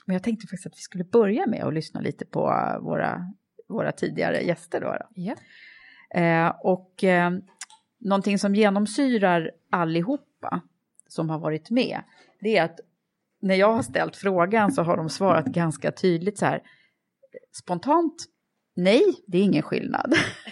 [0.07, 2.41] Men jag tänkte faktiskt att vi skulle börja med att lyssna lite på
[2.83, 3.33] våra,
[3.69, 4.81] våra tidigare gäster.
[4.81, 5.23] Då, då.
[5.23, 5.39] Yeah.
[6.15, 7.31] Eh, och eh,
[8.05, 10.61] någonting som genomsyrar allihopa
[11.09, 12.03] som har varit med,
[12.41, 12.81] det är att
[13.41, 16.63] när jag har ställt frågan så har de svarat ganska tydligt så här,
[17.53, 18.25] spontant,
[18.77, 20.15] nej, det är ingen skillnad.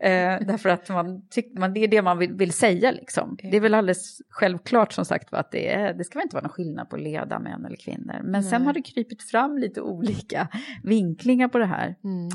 [0.00, 3.38] eh, därför att man, tyck, man, det är det man vill, vill, säga liksom.
[3.42, 6.42] Det är väl alldeles självklart som sagt att det, är, det ska väl inte vara
[6.42, 8.20] någon skillnad på att leda män eller kvinnor.
[8.22, 8.42] Men nej.
[8.42, 10.48] sen har det krypit fram lite olika
[10.82, 11.96] vinklingar på det här.
[12.04, 12.28] Mm.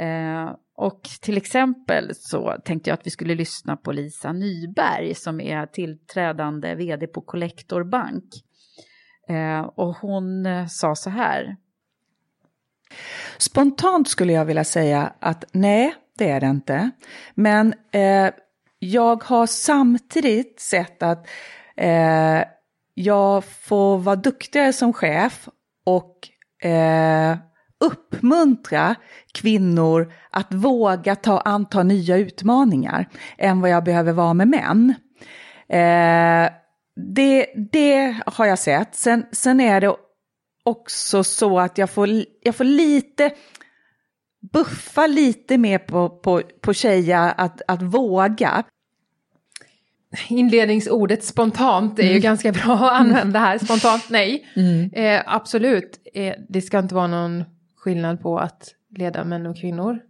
[0.00, 5.40] Eh, och till exempel så tänkte jag att vi skulle lyssna på Lisa Nyberg som
[5.40, 8.24] är tillträdande vd på Collector Bank.
[9.28, 11.56] Eh, och hon eh, sa så här.
[13.38, 16.90] Spontant skulle jag vilja säga att nej, det är det inte.
[17.34, 18.30] Men eh,
[18.78, 21.26] jag har samtidigt sett att
[21.76, 22.42] eh,
[22.94, 25.48] jag får vara duktigare som chef
[25.84, 26.28] och
[26.68, 27.36] eh,
[27.82, 28.94] uppmuntra
[29.32, 33.08] kvinnor att våga ta, anta nya utmaningar
[33.38, 34.94] än vad jag behöver vara med män.
[35.68, 36.52] Eh,
[36.96, 38.94] det, det har jag sett.
[38.94, 39.94] Sen, sen är det
[40.64, 42.08] också så att jag får,
[42.42, 43.30] jag får lite
[44.52, 48.64] buffa lite mer på, på, på tjejer att, att våga.
[50.28, 52.20] Inledningsordet spontant är ju mm.
[52.20, 53.58] ganska bra att använda här.
[53.58, 54.46] Spontant nej.
[54.56, 54.90] Mm.
[54.92, 57.44] Eh, absolut, eh, det ska inte vara någon
[57.82, 60.00] skillnad på att leda män och kvinnor.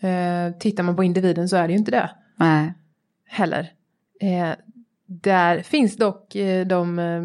[0.00, 2.10] Eh, tittar man på individen så är det ju inte det.
[2.36, 2.74] Nej.
[3.24, 3.72] Heller.
[4.20, 4.52] Eh,
[5.06, 6.98] där finns dock eh, de...
[6.98, 7.22] Eh,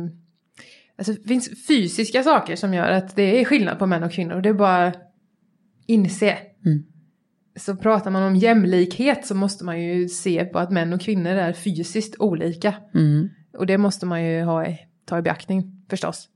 [0.97, 4.41] alltså det finns fysiska saker som gör att det är skillnad på män och kvinnor.
[4.41, 4.93] Det är bara
[5.86, 6.38] inse.
[6.65, 6.84] Mm.
[7.55, 11.32] Så pratar man om jämlikhet så måste man ju se på att män och kvinnor
[11.32, 12.76] är fysiskt olika.
[12.93, 13.30] Mm.
[13.53, 14.65] Och det måste man ju ha,
[15.05, 16.30] ta i beaktning förstås.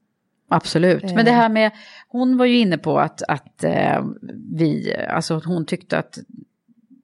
[0.48, 1.38] Absolut, men det eh.
[1.38, 1.72] här med,
[2.08, 4.06] hon var ju inne på att, att eh,
[4.56, 6.20] vi, alltså hon tyckte att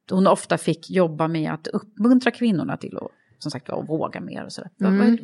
[0.10, 4.46] hon ofta fick jobba med att uppmuntra kvinnorna till att som sagt att våga mer
[4.46, 4.72] och sådär.
[4.82, 5.18] Mm.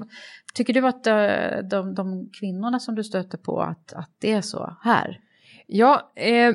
[0.53, 4.41] Tycker du att eh, de, de kvinnorna som du stöter på, att, att det är
[4.41, 5.19] så här?
[5.67, 6.53] Ja, eh,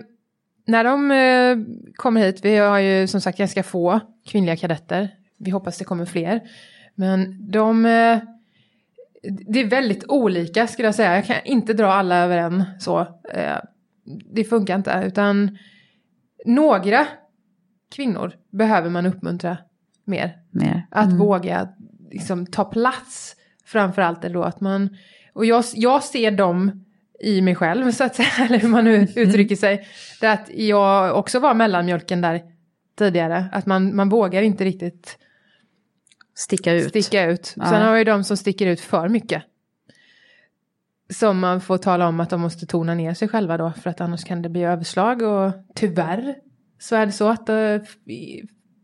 [0.66, 5.50] när de eh, kommer hit, vi har ju som sagt ganska få kvinnliga kadetter, vi
[5.50, 6.40] hoppas det kommer fler,
[6.94, 8.18] men de eh,
[9.22, 11.14] det är väldigt olika skulle jag säga.
[11.14, 13.00] Jag kan inte dra alla över en så.
[13.34, 13.56] Eh,
[14.34, 15.02] det funkar inte.
[15.06, 15.58] Utan
[16.44, 17.06] några
[17.94, 19.56] kvinnor behöver man uppmuntra
[20.04, 20.36] mer.
[20.50, 20.86] mer.
[20.90, 21.18] Att mm.
[21.18, 21.68] våga
[22.10, 23.36] liksom, ta plats.
[23.64, 24.96] Framförallt att man...
[25.32, 26.84] Och jag, jag ser dem
[27.20, 28.46] i mig själv så att säga.
[28.46, 29.08] Eller hur man nu mm.
[29.16, 29.86] uttrycker sig.
[30.20, 32.42] Det att jag också var mellanmjölken där
[32.98, 33.46] tidigare.
[33.52, 35.18] Att man, man vågar inte riktigt
[36.34, 36.88] Sticka ut.
[36.88, 37.54] Sticka ut.
[37.56, 37.66] Ja.
[37.66, 39.42] Sen har vi de som sticker ut för mycket.
[41.10, 44.00] Som man får tala om att de måste tona ner sig själva då för att
[44.00, 46.34] annars kan det bli överslag och tyvärr
[46.78, 47.80] så är det så att uh,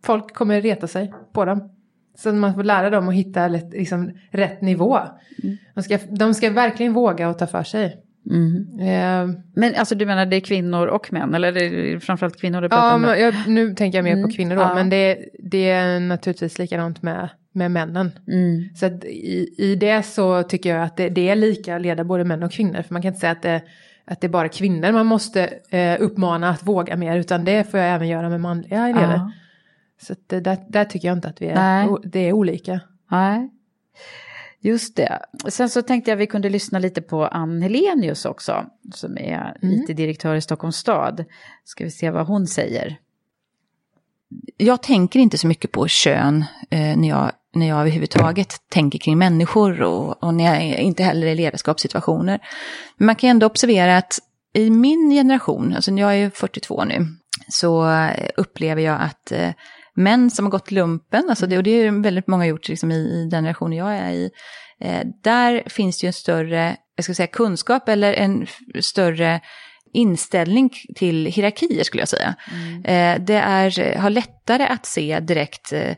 [0.05, 1.71] folk kommer reta sig på dem.
[2.15, 4.99] Så man får lära dem att hitta liksom, rätt nivå.
[5.43, 5.57] Mm.
[5.75, 8.03] De, ska, de ska verkligen våga och ta för sig.
[8.31, 8.79] Mm.
[8.81, 12.61] Eh, men alltså du menar det är kvinnor och män, eller är det framförallt kvinnor
[12.61, 13.05] du pratar ja, om?
[13.05, 14.25] Jag, nu tänker jag mer mm.
[14.25, 14.75] på kvinnor då, ja.
[14.75, 18.11] men det, det, är naturligtvis likadant med med männen.
[18.29, 18.69] Mm.
[18.75, 22.25] Så i, i det så tycker jag att det, det är lika att leda både
[22.25, 22.83] män och kvinnor.
[22.83, 23.63] För man kan inte säga att det,
[24.05, 27.19] att det är bara kvinnor man måste eh, uppmana att våga mer.
[27.19, 29.15] Utan det får jag även göra med manliga elever.
[29.15, 29.33] Ja.
[30.03, 32.81] Så det, där, där, tycker jag inte att vi är, det är olika.
[33.11, 33.51] Nej.
[34.61, 35.19] Just det.
[35.49, 39.57] Sen så tänkte jag att vi kunde lyssna lite på Ann Helenius också, som är
[39.63, 39.75] mm.
[39.75, 41.25] IT-direktör i Stockholms stad.
[41.65, 42.99] Ska vi se vad hon säger.
[44.57, 49.19] Jag tänker inte så mycket på kön eh, när, jag, när jag överhuvudtaget tänker kring
[49.19, 52.41] människor och, och när jag inte heller i ledarskapssituationer.
[52.97, 54.19] Men man kan ändå observera att
[54.53, 57.07] i min generation, alltså jag är 42 nu,
[57.49, 57.91] så
[58.37, 59.51] upplever jag att eh,
[59.99, 62.95] män som har gått lumpen, alltså det, och det är väldigt många gjort liksom i,
[62.95, 64.31] i den generationen jag är i,
[64.81, 68.47] eh, där finns det ju en större, jag ska säga kunskap eller en
[68.81, 69.41] större
[69.93, 72.35] inställning till hierarkier skulle jag säga.
[72.53, 72.85] Mm.
[72.85, 75.95] Eh, det är, har lättare att se direkt eh,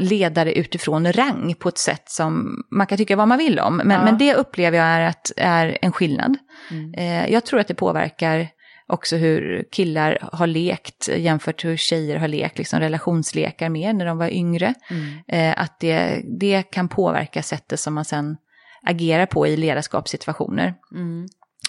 [0.00, 3.76] ledare utifrån rang på ett sätt som man kan tycka vad man vill om.
[3.76, 4.04] Men, ja.
[4.04, 6.36] men det upplever jag är, att, är en skillnad.
[6.70, 6.94] Mm.
[6.94, 8.48] Eh, jag tror att det påverkar
[8.88, 14.06] också hur killar har lekt jämfört med hur tjejer har lekt, liksom relationslekar mer när
[14.06, 14.74] de var yngre.
[14.90, 15.18] Mm.
[15.28, 18.36] Eh, att det, det kan påverka sättet som man sen
[18.82, 20.74] agerar på i ledarskapssituationer.
[20.94, 21.26] Mm.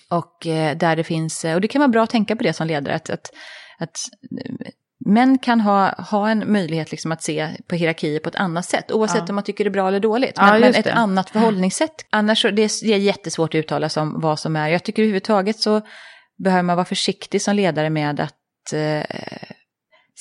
[0.10, 2.68] Och eh, där det finns, och det kan vara bra att tänka på det som
[2.68, 3.32] ledare, att, att,
[3.80, 3.98] att
[5.06, 8.92] män kan ha, ha en möjlighet liksom att se på hierarkier på ett annat sätt,
[8.92, 9.26] oavsett ja.
[9.30, 10.38] om man tycker det är bra eller dåligt.
[10.38, 12.06] Men, ja, men ett annat förhållningssätt.
[12.10, 14.70] Annars det är det jättesvårt att uttala sig om vad som är.
[14.70, 15.82] Jag tycker överhuvudtaget så
[16.44, 19.18] behöver man vara försiktig som ledare med att eh,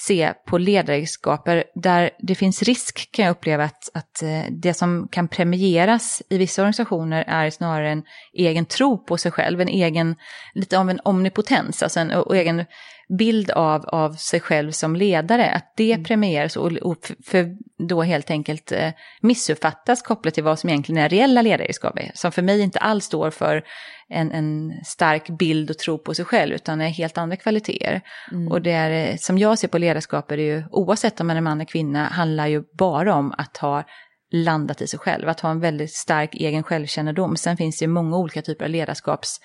[0.07, 5.09] se på ledaregenskaper där det finns risk kan jag uppleva att, att eh, det som
[5.11, 8.03] kan premieras i vissa organisationer är snarare en
[8.33, 10.16] egen tro på sig själv, en egen,
[10.55, 12.64] lite av en omnipotens, alltså en och egen
[13.09, 16.05] bild av, av sig själv som ledare, att det mm.
[16.05, 17.57] premieras och, och för
[17.89, 18.91] då helt enkelt eh,
[19.21, 23.31] missuppfattas kopplat till vad som egentligen är reella ledaregenskaper, som för mig inte alls står
[23.31, 23.65] för
[24.09, 28.01] en, en stark bild och tro på sig själv, utan är helt andra kvaliteter.
[28.33, 28.49] Mm.
[28.49, 31.41] Och det är, som jag ser på ledarskap är det ju, oavsett om man är
[31.41, 33.85] man eller kvinna, handlar ju bara om att ha
[34.33, 37.37] landat i sig själv, att ha en väldigt stark egen självkännedom.
[37.37, 39.41] Sen finns det ju många olika typer av ledarskaps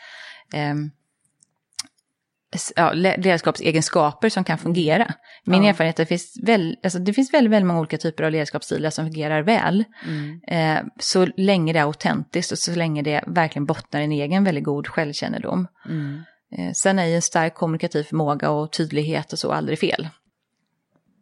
[0.53, 0.73] eh,
[2.75, 5.13] ja, ledarskapsegenskaper som kan fungera.
[5.45, 5.69] Min ja.
[5.69, 8.31] erfarenhet är att det finns, väl, alltså det finns väldigt, väldigt många olika typer av
[8.31, 9.83] ledarskapsstilar som fungerar väl.
[10.07, 10.41] Mm.
[10.47, 14.43] Eh, så länge det är autentiskt och så länge det verkligen bottnar i en egen
[14.43, 15.67] väldigt god självkännedom.
[15.89, 16.23] Mm.
[16.57, 20.07] Eh, sen är ju en stark kommunikativ förmåga och tydlighet och så aldrig fel.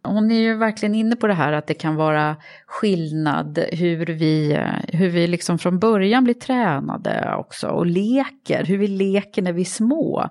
[0.04, 4.60] Hon är ju verkligen inne på det här att det kan vara skillnad hur vi,
[4.88, 9.62] hur vi liksom från början blir tränade också och leker, hur vi leker när vi
[9.62, 10.30] är små.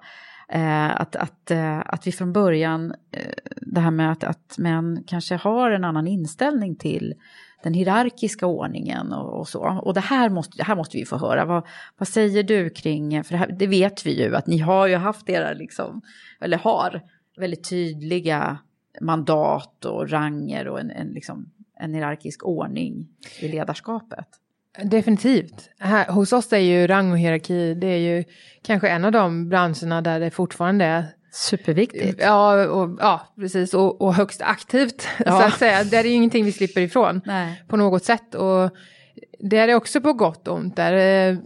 [0.53, 5.05] Eh, att, att, eh, att vi från början, eh, det här med att, att män
[5.07, 7.15] kanske har en annan inställning till
[7.63, 9.81] den hierarkiska ordningen och, och, så.
[9.85, 11.45] Och det här måste, det här måste vi få höra.
[11.45, 11.67] Vad,
[11.99, 14.97] vad säger du kring, för det, här, det, vet vi ju att ni har ju
[14.97, 16.03] haft era, liksom,
[16.41, 17.03] eller har,
[17.37, 18.59] väldigt tydliga
[19.01, 23.09] mandat och ranger och en, en, liksom, en hierarkisk ordning
[23.41, 24.40] i ledarskapet.
[24.83, 25.71] Definitivt.
[25.79, 28.25] Här, hos oss är ju rang och hierarki, det är ju
[28.63, 32.21] kanske en av de branscherna där det fortfarande är Superviktigt.
[32.23, 33.75] Ja, och, ja precis.
[33.75, 35.41] Och, och högst aktivt, ja.
[35.41, 35.85] så att säga.
[35.85, 37.63] Det är ju ingenting vi slipper ifrån Nej.
[37.69, 38.35] på något sätt.
[38.35, 38.71] Och
[39.39, 40.77] det är det också på gott och ont.
[40.77, 40.93] Där,
[41.31, 41.39] eh,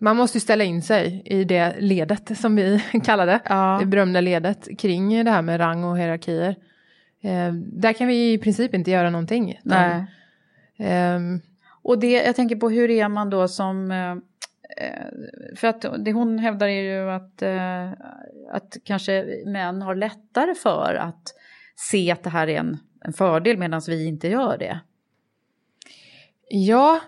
[0.00, 3.40] man måste ju ställa in sig i det ledet som vi kallar det.
[3.44, 3.76] Ja.
[3.80, 6.56] Det berömda ledet kring det här med rang och hierarkier.
[7.22, 9.60] Eh, där kan vi i princip inte göra någonting.
[9.62, 10.06] Nej.
[10.78, 11.40] Um,
[11.82, 13.90] och det, jag tänker på hur är man då som...
[13.90, 14.16] Uh,
[15.56, 17.92] för att det hon hävdar är ju att, uh,
[18.52, 21.34] att kanske män har lättare för att
[21.90, 24.80] se att det här är en, en fördel medan vi inte gör det.
[26.48, 27.00] Ja,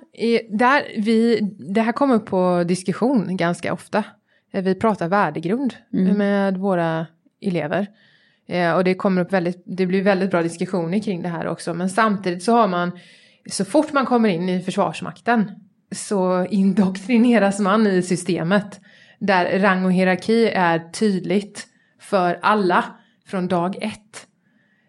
[0.50, 1.40] där vi,
[1.74, 4.04] det här kommer upp på diskussion ganska ofta.
[4.50, 6.18] Vi pratar värdegrund mm.
[6.18, 7.06] med våra
[7.40, 7.86] elever.
[8.76, 11.74] Och det kommer upp väldigt, det blir väldigt bra diskussioner kring det här också.
[11.74, 12.98] Men samtidigt så har man
[13.50, 15.50] så fort man kommer in i Försvarsmakten
[15.92, 18.80] så indoktrineras man i systemet
[19.18, 21.66] där rang och hierarki är tydligt
[22.00, 22.84] för alla
[23.26, 24.26] från dag ett.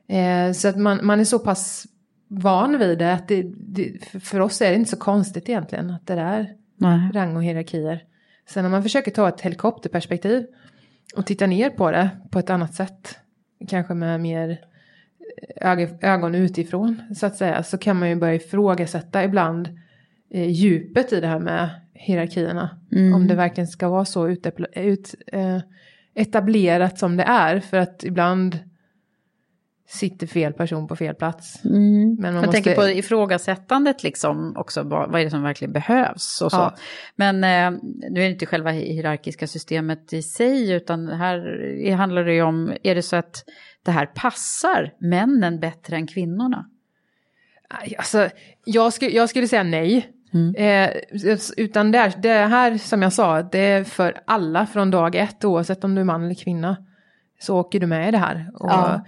[0.08, 1.86] Eh, så att man, man är så pass
[2.28, 6.08] van vid det att det, det, för oss är det inte så konstigt egentligen att
[6.08, 7.12] det är Nej.
[7.14, 8.04] rang och hierarkier.
[8.50, 10.46] Sen när man försöker ta ett helikopterperspektiv
[11.16, 13.20] och titta ner på det på ett annat sätt,
[13.68, 14.60] kanske med mer
[16.02, 19.70] ögon utifrån så att säga så kan man ju börja ifrågasätta ibland
[20.34, 22.80] eh, djupet i det här med hierarkierna.
[22.92, 23.14] Mm.
[23.14, 25.60] Om det verkligen ska vara så ut, ut, eh,
[26.16, 28.60] etablerat som det är för att ibland
[29.90, 31.66] sitter fel person på fel plats.
[31.66, 32.16] Mm.
[32.16, 32.52] Men man jag måste...
[32.52, 36.58] tänker på ifrågasättandet liksom också, vad, är det som verkligen behövs och så.
[36.58, 36.76] Ja.
[37.16, 37.80] Men eh,
[38.10, 42.74] nu är det inte själva hierarkiska systemet i sig, utan här handlar det ju om,
[42.84, 43.44] är det så att
[43.86, 46.66] det här passar männen bättre än kvinnorna?
[47.98, 48.30] Alltså,
[48.66, 50.10] jag, skulle, jag skulle säga nej.
[50.34, 50.56] Mm.
[50.56, 50.90] Eh,
[51.58, 55.84] utan det, det här som jag sa, det är för alla från dag ett, oavsett
[55.84, 56.78] om du är man eller kvinna.
[57.40, 58.52] Så åker du med i det här.
[58.54, 59.06] Och Ja.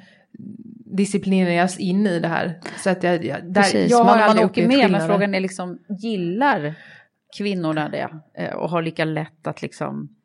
[0.85, 2.59] disciplineras in i det här.
[2.77, 5.79] Så att jag, jag, där, Precis, jag man, man åker med, men frågan är liksom,
[5.89, 6.73] gillar
[7.37, 8.09] kvinnorna det?
[8.37, 10.15] Eh, Och har lika lätt att liksom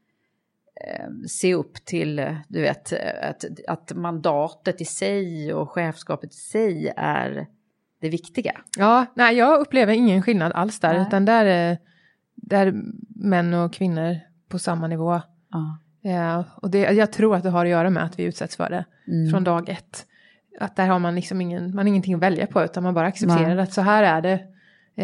[1.29, 6.37] se upp till, eh, du vet, eh, att, att mandatet i sig och chefskapet i
[6.37, 7.47] sig är
[8.01, 8.61] det viktiga.
[8.79, 11.03] Ja, nej jag upplever ingen skillnad alls där, Nej.
[11.07, 11.79] utan där är,
[12.35, 14.17] där är män och kvinnor
[14.49, 15.21] på samma nivå.
[15.51, 15.79] Ja.
[16.01, 18.71] Ja, och det, jag tror att det har att göra med att vi utsätts för
[18.71, 19.31] det Mm.
[19.31, 20.07] från dag ett.
[20.61, 23.55] Att där har man liksom ingen, man ingenting att välja på utan man bara accepterar
[23.55, 23.59] Nej.
[23.59, 24.41] att så här är det.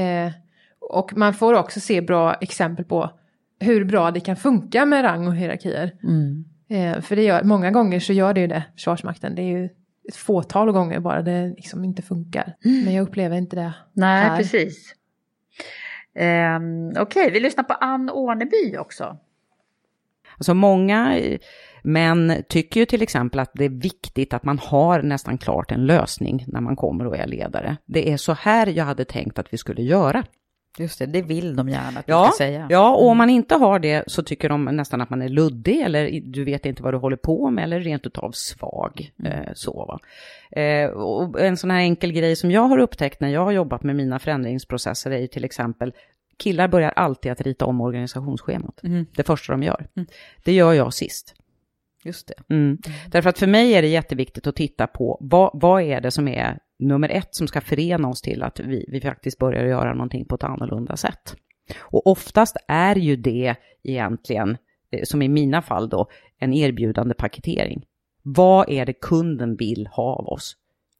[0.00, 0.32] Eh,
[0.80, 3.10] och man får också se bra exempel på
[3.62, 5.92] hur bra det kan funka med rang och hierarkier.
[6.02, 6.44] Mm.
[6.70, 9.34] Eh, för det gör, många gånger så gör det ju det, Försvarsmakten.
[9.34, 9.68] Det är ju
[10.08, 12.56] ett fåtal gånger bara det liksom inte funkar.
[12.84, 14.36] Men jag upplever inte det Nej, här.
[14.36, 14.94] precis.
[16.56, 19.16] Um, Okej, vi lyssnar på Ann Åneby också.
[20.36, 21.38] Alltså många eh,
[21.82, 25.86] män tycker ju till exempel att det är viktigt att man har nästan klart en
[25.86, 27.76] lösning när man kommer och är ledare.
[27.86, 30.24] Det är så här jag hade tänkt att vi skulle göra.
[30.78, 32.66] Just det, det vill de gärna att Ja, du ska säga.
[32.70, 35.80] ja, och om man inte har det så tycker de nästan att man är luddig
[35.80, 39.10] eller du vet inte vad du håller på med eller rent utav svag.
[39.24, 39.98] Eh, så.
[40.50, 43.82] Eh, och en sån här enkel grej som jag har upptäckt när jag har jobbat
[43.82, 45.92] med mina förändringsprocesser är ju till exempel
[46.36, 48.80] killar börjar alltid att rita om organisationsschemat.
[48.82, 49.06] Mm.
[49.16, 49.86] Det första de gör.
[50.44, 51.34] Det gör jag sist.
[52.04, 52.54] Just det.
[52.54, 52.78] Mm.
[53.10, 56.28] Därför att för mig är det jätteviktigt att titta på vad, vad är det som
[56.28, 60.24] är nummer ett som ska förena oss till att vi, vi faktiskt börjar göra någonting
[60.24, 61.36] på ett annorlunda sätt.
[61.80, 64.56] Och oftast är ju det egentligen,
[64.90, 66.06] eh, som i mina fall då,
[66.38, 67.86] en erbjudande paketering.
[68.22, 70.56] Vad är det kunden vill ha av oss?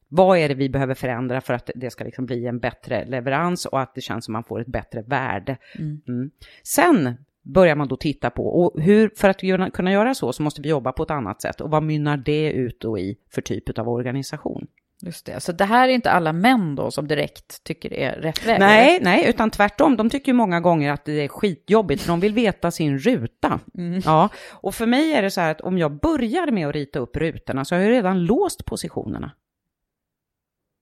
[0.09, 3.66] Vad är det vi behöver förändra för att det ska liksom bli en bättre leverans
[3.66, 5.57] och att det känns som man får ett bättre värde?
[5.78, 6.01] Mm.
[6.09, 6.30] Mm.
[6.62, 10.62] Sen börjar man då titta på, och hur, för att kunna göra så så måste
[10.62, 11.61] vi jobba på ett annat sätt.
[11.61, 14.66] Och vad mynnar det ut då i för typ av organisation?
[15.05, 18.47] Just det, så det här är inte alla män då som direkt tycker är rätt
[18.47, 18.61] väg?
[18.61, 19.05] Nej, eller?
[19.05, 19.97] nej, utan tvärtom.
[19.97, 23.61] De tycker många gånger att det är skitjobbigt, för de vill veta sin ruta.
[23.79, 24.03] Mm.
[24.05, 26.99] Ja, och för mig är det så här att om jag börjar med att rita
[26.99, 29.33] upp rutorna så har jag redan låst positionerna.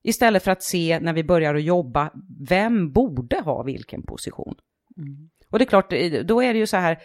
[0.03, 2.11] Istället för att se när vi börjar att jobba,
[2.49, 4.55] vem borde ha vilken position?
[4.97, 5.29] Mm.
[5.49, 5.89] Och det är klart,
[6.25, 6.97] då är det ju så här,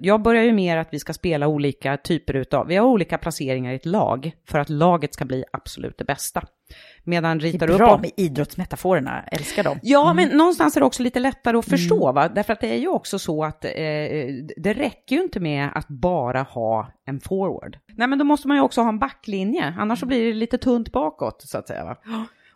[0.00, 3.72] jag börjar ju mer att vi ska spela olika typer utav, vi har olika placeringar
[3.72, 6.42] i ett lag för att laget ska bli absolut det bästa.
[7.04, 7.78] Medan Det ritar är upp...
[7.78, 9.78] bra om- med idrottsmetaforerna, älskar dem.
[9.82, 10.16] Ja, Mm.
[10.28, 12.28] men någonstans är det också lite lättare att förstå, va?
[12.28, 13.70] Därför att det är ju också så att eh,
[14.56, 17.78] det räcker ju inte med att bara ha en forward.
[17.96, 20.58] Nej, men då måste man ju också ha en backlinje, annars så blir det lite
[20.58, 21.84] tunt bakåt, så att säga.
[21.84, 21.96] Va?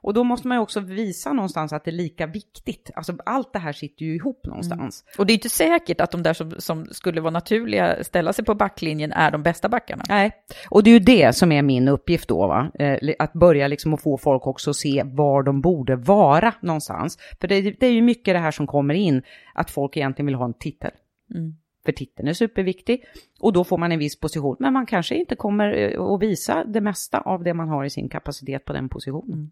[0.03, 2.91] Och då måste man ju också visa någonstans att det är lika viktigt.
[2.95, 5.05] Alltså allt det här sitter ju ihop någonstans.
[5.19, 8.45] Och det är inte säkert att de där som, som skulle vara naturliga, ställa sig
[8.45, 10.05] på backlinjen, är de bästa backarna.
[10.09, 10.31] Nej,
[10.71, 12.71] och det är ju det som är min uppgift då, va?
[12.79, 17.19] Eh, att börja liksom att få folk också att se var de borde vara någonstans.
[17.41, 19.23] För det, det är ju mycket det här som kommer in,
[19.55, 20.91] att folk egentligen vill ha en titel.
[21.35, 21.57] Mm.
[21.85, 23.05] För titeln är superviktig
[23.41, 26.65] och då får man en viss position, men man kanske inte kommer eh, att visa
[26.65, 29.51] det mesta av det man har i sin kapacitet på den positionen.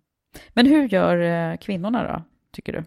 [0.55, 2.23] Men hur gör eh, kvinnorna då,
[2.53, 2.85] tycker du?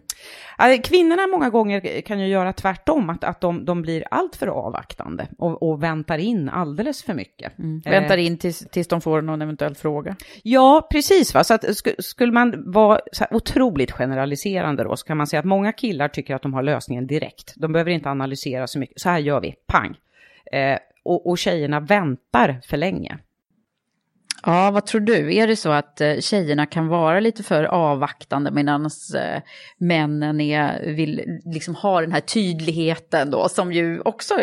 [0.58, 5.26] Ja, Kvinnorna många gånger kan ju göra tvärtom, att, att de, de blir alltför avvaktande
[5.38, 7.52] och, och väntar in alldeles för mycket.
[7.86, 10.16] Eh, Väntar in tills, tills de får någon eventuell fråga.
[10.42, 11.34] Ja, precis.
[11.34, 11.44] Va?
[11.44, 15.72] Så att, sk- skulle man vara otroligt generaliserande då, så kan man säga att många
[15.72, 17.52] killar tycker att de har lösningen direkt.
[17.56, 19.00] De behöver inte analysera så mycket.
[19.00, 19.96] Så här gör vi, pang.
[20.52, 23.18] Eh, och, och tjejerna väntar för länge.
[24.46, 25.34] Ja, vad tror du?
[25.34, 28.84] Är det så att eh, tjejerna kan vara lite för avvaktande medan
[29.16, 29.42] eh,
[29.78, 34.34] männen är, vill liksom ha den här tydligheten då, som ju också,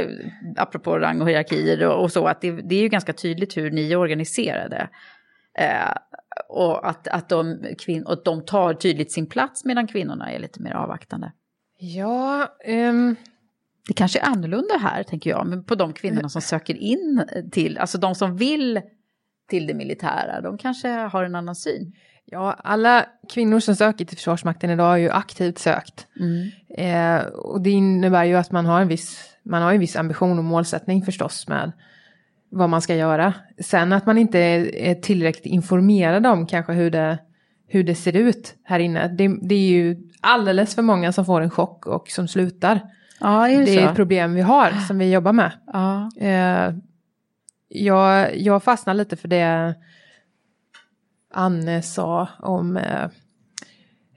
[0.57, 3.71] apropå rang och hierarkier och, och så, att det, det är ju ganska tydligt hur
[3.71, 4.89] ni är organiserade.
[5.57, 5.93] Eh,
[6.49, 10.61] och att, att, de, kvin- och de tar tydligt sin plats medan kvinnorna är lite
[10.61, 11.31] mer avvaktande.
[11.79, 13.15] Ja, ehm,
[13.87, 17.77] Det kanske är annorlunda här, tänker jag, men på de kvinnorna som söker in till,
[17.77, 18.81] alltså de som vill
[19.51, 21.93] till det militära, de kanske har en annan syn.
[22.25, 26.07] ja, alla kvinnor som söker till Försvarsmakten idag har ju aktivt sökt.
[26.19, 26.51] Mm.
[26.77, 30.37] Eh, och det innebär ju att man har en viss, man har en viss ambition
[30.37, 31.71] och målsättning förstås med,
[32.49, 33.33] vad man ska göra.
[33.59, 37.17] Sen att man inte är, tillräckligt informerad om kanske hur det,
[37.67, 39.07] hur det ser ut här inne.
[39.07, 42.79] Det, det, är ju alldeles för många som får en chock och som slutar.
[43.19, 45.51] Ja, är det, det är ett problem vi har som vi jobbar med.
[45.73, 46.09] Ja.
[46.27, 46.73] Eh,
[47.73, 49.75] jag, jag fastnar lite för det
[51.33, 53.07] Anne sa om eh,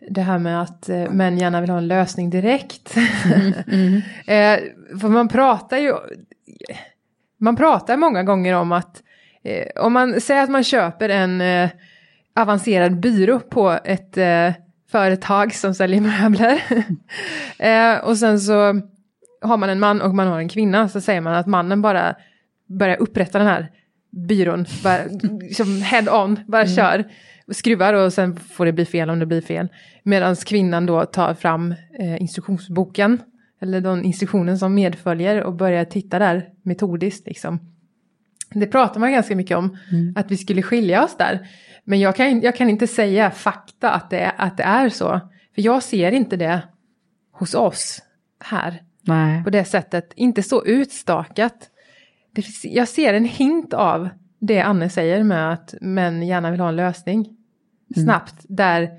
[0.09, 2.97] det här med att eh, män gärna vill ha en lösning direkt.
[3.73, 3.97] Mm,
[4.27, 4.61] eh,
[5.01, 5.95] för man pratar ju,
[7.39, 9.03] man pratar många gånger om att
[9.43, 11.71] eh, om man säger att man köper en eh,
[12.37, 14.15] avancerad byrå på ett
[14.91, 16.63] företag som säljer möbler.
[18.09, 18.81] och sen så
[19.43, 22.15] har man en man och man har en kvinna så säger man att mannen bara
[22.67, 23.71] börjar upprätta den här
[24.11, 24.99] byrån, bara,
[25.53, 26.75] som head on, bara Mm.
[26.75, 27.05] kör.
[27.49, 29.69] Skruvar och sen får det bli fel om det blir fel.
[30.03, 33.19] Medan kvinnan då tar fram eh, instruktionsboken,
[33.61, 37.61] eller den instruktionen som medföljer och börjar titta där metodiskt liksom.
[38.55, 39.77] Det pratar man ganska mycket om,
[40.17, 41.49] att vi skulle skilja oss där.
[41.85, 45.21] Men jag kan, jag kan inte säga fakta att det, att det är så.
[45.55, 46.62] För jag ser inte det
[47.33, 48.03] hos oss
[48.45, 49.45] här Nej.
[49.45, 50.12] på det sättet.
[50.17, 51.71] Inte så utstakat.
[52.62, 54.09] Jag ser en hint av
[54.39, 57.37] det Anne säger med att män gärna vill ha en lösning
[57.97, 58.35] snabbt.
[58.49, 58.91] Där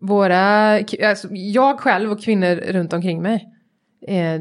[0.00, 0.72] våra,
[1.08, 3.48] alltså jag själv och kvinnor runt omkring mig
[4.08, 4.40] eh,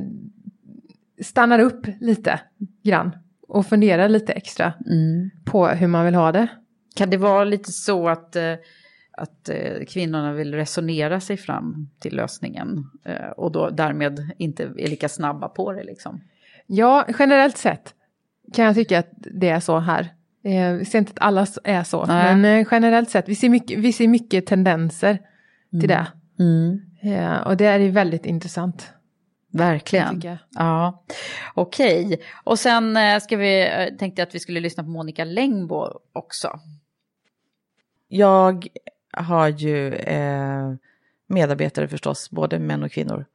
[1.21, 2.39] stannar upp lite
[2.83, 3.11] grann
[3.47, 5.29] och funderar lite extra Mm.
[5.45, 6.47] på hur man vill ha det.
[6.95, 8.53] Kan det vara lite så att, eh,
[9.11, 14.87] att eh, kvinnorna vill resonera sig fram till lösningen eh, och då därmed inte är
[14.87, 16.21] lika snabba på det liksom?
[16.67, 17.93] Ja, generellt sett
[18.53, 20.13] kan jag tycka att det är så här.
[20.43, 22.35] Eh, vi ser inte att alla är så, Nej.
[22.35, 25.19] men eh, generellt sett, vi ser mycket, vi ser mycket tendenser
[25.79, 26.07] till det.
[27.01, 28.91] Eh, och det är ju väldigt intressant.
[29.51, 30.21] Verkligen.
[30.49, 31.03] Ja,
[31.53, 32.21] okej.
[32.43, 33.69] Och sen ska vi,
[33.99, 36.59] tänkte jag att vi skulle lyssna på Monica Längbo också.
[38.07, 38.67] Jag
[39.11, 40.73] har ju eh,
[41.27, 43.25] medarbetare förstås, både män och kvinnor.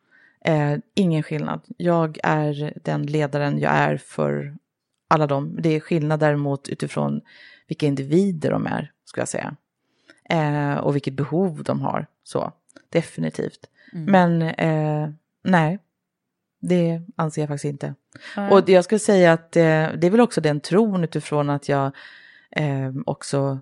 [0.44, 1.60] Eh, ingen skillnad.
[1.76, 4.54] Jag är den ledaren jag är för
[5.10, 5.56] alla dem.
[5.60, 7.20] Det är skillnad däremot utifrån
[7.68, 9.56] vilka individer de är, ska jag säga.
[10.24, 12.52] Eh, och vilket behov de har, så
[12.88, 13.66] definitivt.
[13.92, 14.04] Mm.
[14.12, 15.10] Men eh,
[15.42, 15.78] nej,
[16.60, 17.94] det anser jag faktiskt inte.
[18.36, 18.50] Nej.
[18.52, 19.62] Och det- jag skulle säga att eh,
[19.98, 21.92] det är väl också den tron utifrån att jag
[22.50, 23.58] eh, också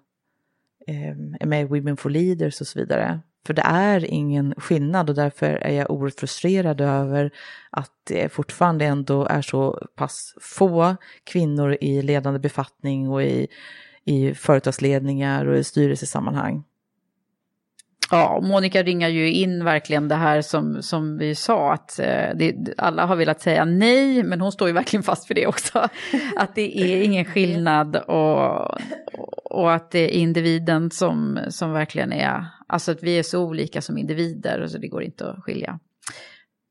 [0.86, 1.09] eh,
[1.40, 3.20] är med i Women for Leaders och så vidare.
[3.49, 7.30] För det är ingen skillnad och därför är jag oerhört frustrerad över
[7.70, 13.46] att det fortfarande ändå är så pass få kvinnor i ledande befattning och i,
[14.05, 16.64] i företagsledningar och i styrelsesammanhang.
[18.11, 22.55] Ja, Monica ringar ju in verkligen det här som, som vi sa, att eh, det,
[22.76, 25.78] alla har velat säga nej, men hon står ju verkligen fast för det också.
[26.36, 28.70] Att det är ingen skillnad och,
[29.44, 33.83] och att det är individen som, som verkligen är, alltså att vi är så olika
[33.83, 35.79] som individer, så det går inte att skilja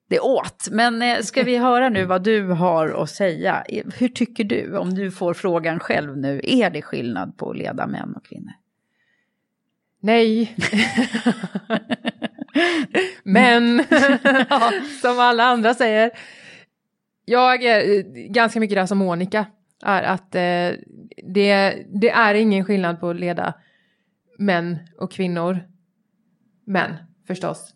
[0.10, 0.68] det åt.
[0.72, 3.64] Men eh, ska vi höra nu vad du har att säga?
[3.98, 7.88] Hur tycker du, om du får frågan själv nu, är det skillnad på att leda
[7.88, 8.54] män och kvinnor?
[10.00, 10.54] Nej.
[13.24, 13.84] Men,
[15.02, 16.12] som alla andra säger,
[17.26, 19.46] jag är eh, ganska mycket där som Monica,
[19.84, 20.72] är att eh,
[21.24, 23.54] det, det är ingen skillnad på att leda
[24.40, 25.60] män och kvinnor.
[26.68, 26.96] Men
[27.28, 27.74] förstås,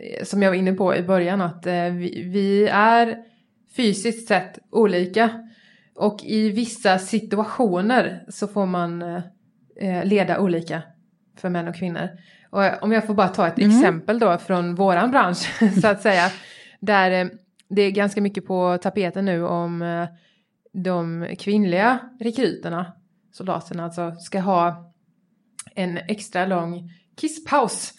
[0.00, 3.18] eh, som jag var inne på i början, att eh, vi, vi är
[3.76, 5.48] fysiskt sett olika.
[5.94, 9.02] Och i vissa situationer så får man
[9.76, 10.82] eh, leda olika
[11.36, 12.08] för män och kvinnor.
[12.50, 16.30] Och om jag får bara ta ett exempel då från våran bransch så att säga.
[16.80, 17.30] Där
[17.68, 20.06] det är ganska mycket på tapeten nu om
[20.72, 22.92] de kvinnliga rekryterna,
[23.32, 24.92] soldaterna alltså, ska ha
[25.74, 27.92] en extra lång kisspaus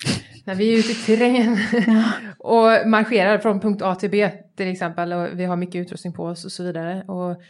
[0.46, 1.58] när vi är ute i terrängen
[2.40, 6.24] och marscherar från punkt A till B till exempel och vi har mycket utrustning på
[6.24, 7.42] oss och så vidare och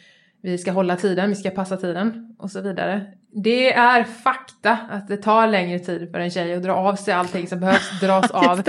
[0.43, 3.05] vi ska hålla tiden, vi ska passa tiden och så vidare.
[3.31, 7.13] Det är fakta att det tar längre tid för en tjej att dra av sig
[7.13, 8.61] allting som behövs dras av.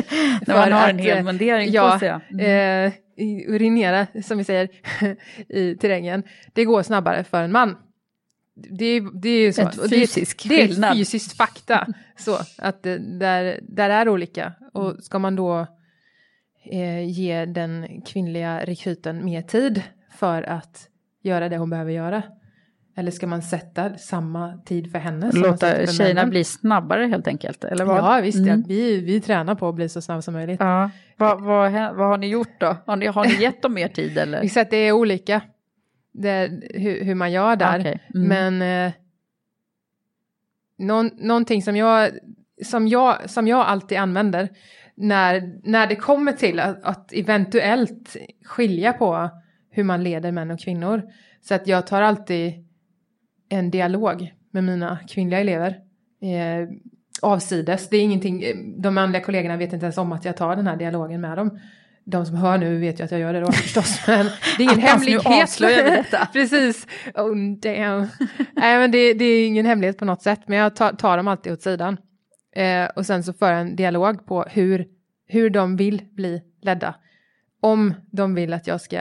[0.47, 2.45] När man har en hel mundering på ja, sig, ja.
[2.45, 2.93] Eh,
[3.49, 4.69] urinera, som vi säger,
[5.49, 6.23] i terrängen.
[6.53, 7.77] Det går snabbare för en man.
[8.55, 9.63] Det, det är så.
[9.63, 11.87] Ett Och det, fysisk det är ett fysiskt fakta.
[12.17, 14.53] Så att det, där, där är olika.
[14.73, 15.67] Och ska man då
[16.71, 19.83] eh, ge den kvinnliga rekryten mer tid
[20.19, 20.89] för att
[21.23, 22.23] göra det hon behöver göra?
[22.97, 25.31] Eller ska man sätta samma tid för henne?
[25.33, 26.31] Låta tjejerna männen?
[26.31, 27.99] bli snabbare helt enkelt, eller vad?
[27.99, 28.39] Ja, visst.
[28.39, 28.49] Mm.
[28.49, 28.65] Ja.
[28.69, 30.61] Vi, vi tränar på att bli så snabba som möjligt.
[30.61, 30.91] Ja.
[31.17, 32.77] Vad, vad, vad har ni gjort då?
[32.87, 34.59] Har ni, har ni gett dem mer tid eller?
[34.61, 35.41] Att det är olika.
[36.15, 37.81] Det, hur, hur man gör där.
[37.81, 38.29] Okej, mm.
[38.29, 38.93] Men eh,
[40.79, 42.11] någon, någonting som jag,
[42.63, 44.49] som, jag, som jag alltid använder
[44.95, 49.31] när, när det kommer till att, att eventuellt skilja på
[49.71, 51.03] hur man leder män och kvinnor.
[51.41, 52.53] Så att jag tar alltid
[53.49, 55.69] en dialog med mina kvinnliga elever.
[56.23, 56.69] Eh,
[57.23, 57.89] avsides.
[57.89, 60.67] Det är ingenting, eh, de manliga kollegorna vet inte ens om att jag tar den
[60.67, 61.59] här dialogen med dem.
[62.07, 64.27] De som hör nu vet ju att jag gör det då förstås, men
[64.59, 66.15] det är ingen hemlighet.
[66.33, 66.87] Precis.
[67.15, 68.07] Oh damn.
[68.53, 71.29] Nej men det, det är ingen hemlighet på något sätt, men jag tar, tar dem
[71.29, 71.97] alltid åt sidan.
[72.57, 74.87] Eh, och sen så för jag en dialog på hur,
[75.29, 76.95] hur de vill bli ledda.
[77.63, 78.97] Om de vill att jag ska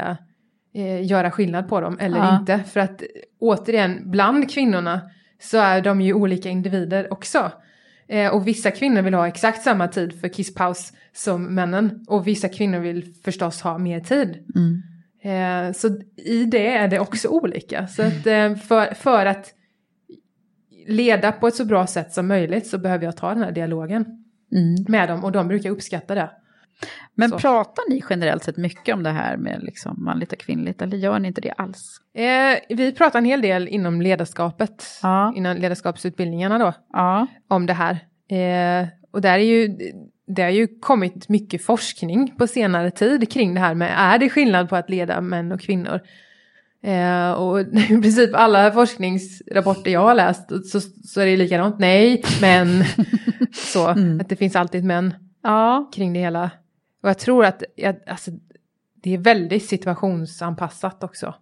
[0.76, 2.38] eh, göra skillnad på dem eller Ja.
[2.39, 2.60] inte.
[2.60, 3.04] För att
[3.39, 5.01] återigen, bland kvinnorna
[5.41, 7.51] så är de ju olika individer också.
[8.14, 12.05] Eh, och vissa kvinnor vill ha exakt samma tid för kisspaus som männen.
[12.07, 14.45] Och vissa kvinnor vill förstås ha mer tid.
[14.55, 14.84] Mm.
[15.24, 15.88] Eh, så
[16.26, 17.88] i det är det också olika.
[17.88, 19.53] Så att, eh, för, för att
[20.88, 24.05] leda på ett så bra sätt som möjligt så behöver jag ta den här dialogen
[24.51, 24.86] Mm.
[24.88, 26.30] med dem och de brukar uppskatta det.
[27.15, 27.38] Men Så.
[27.39, 31.19] pratar ni generellt sett mycket om det här med liksom manligt och kvinnligt eller gör
[31.19, 31.97] ni inte det alls?
[32.15, 35.34] Eh, vi pratar en hel del inom ledarskapet, Ja.
[35.36, 37.28] inom ledarskapsutbildningarna då, Ja.
[37.47, 37.91] om det här.
[38.30, 39.78] Eh, och där är ju,
[40.28, 44.30] det har ju kommit mycket forskning på senare tid kring det här med, är det
[44.30, 45.99] skillnad på att leda män och kvinnor?
[46.84, 47.59] Eh, och
[47.89, 52.84] i princip alla forskningsrapporter jag har läst så, så är det likadant, nej, men
[53.53, 53.88] så,
[54.21, 55.13] att det finns alltid män
[55.43, 55.89] Ja.
[55.95, 56.51] kring det hela.
[57.04, 58.32] Och jag tror att jag, alltså,
[59.04, 61.36] det är väldigt situationsanpassat också.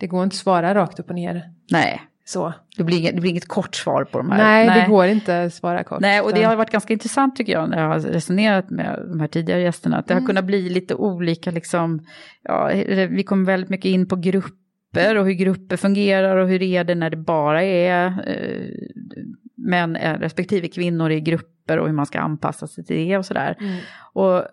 [0.00, 2.52] Det går inte att svara rakt upp och ner Nej, så.
[2.76, 4.38] det blir, inget, det blir inget kort svar på de här.
[4.38, 6.00] Nej, det går inte att svara kort.
[6.00, 9.20] Nej, och det har varit ganska intressant tycker jag när jag har resonerat med de
[9.20, 9.96] här tidigare gästerna.
[9.98, 10.22] Att det Mm.
[10.24, 12.06] har kunnat bli lite olika, liksom,
[12.42, 12.70] ja,
[13.10, 16.94] vi kommer väldigt mycket in på grupper och hur grupper fungerar och hur är det
[16.94, 18.68] när det bara är eh,
[19.56, 23.26] män eh, respektive kvinnor i grupper och hur man ska anpassa sig till det och
[23.26, 23.56] sådär.
[23.60, 23.76] Mm.
[24.12, 24.44] Och eh,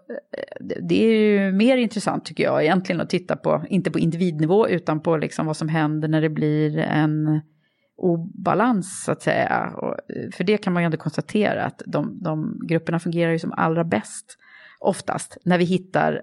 [0.60, 4.68] det- det är ju mer intressant tycker jag egentligen att titta på, inte på individnivå
[4.68, 7.42] utan på liksom vad som händer när det blir en
[7.98, 9.72] obalans så att säga.
[9.76, 13.40] Och, eh, för det kan man ju ändå konstatera att de, de grupperna fungerar ju
[13.40, 14.38] som allra bäst
[14.80, 16.22] oftast när vi hittar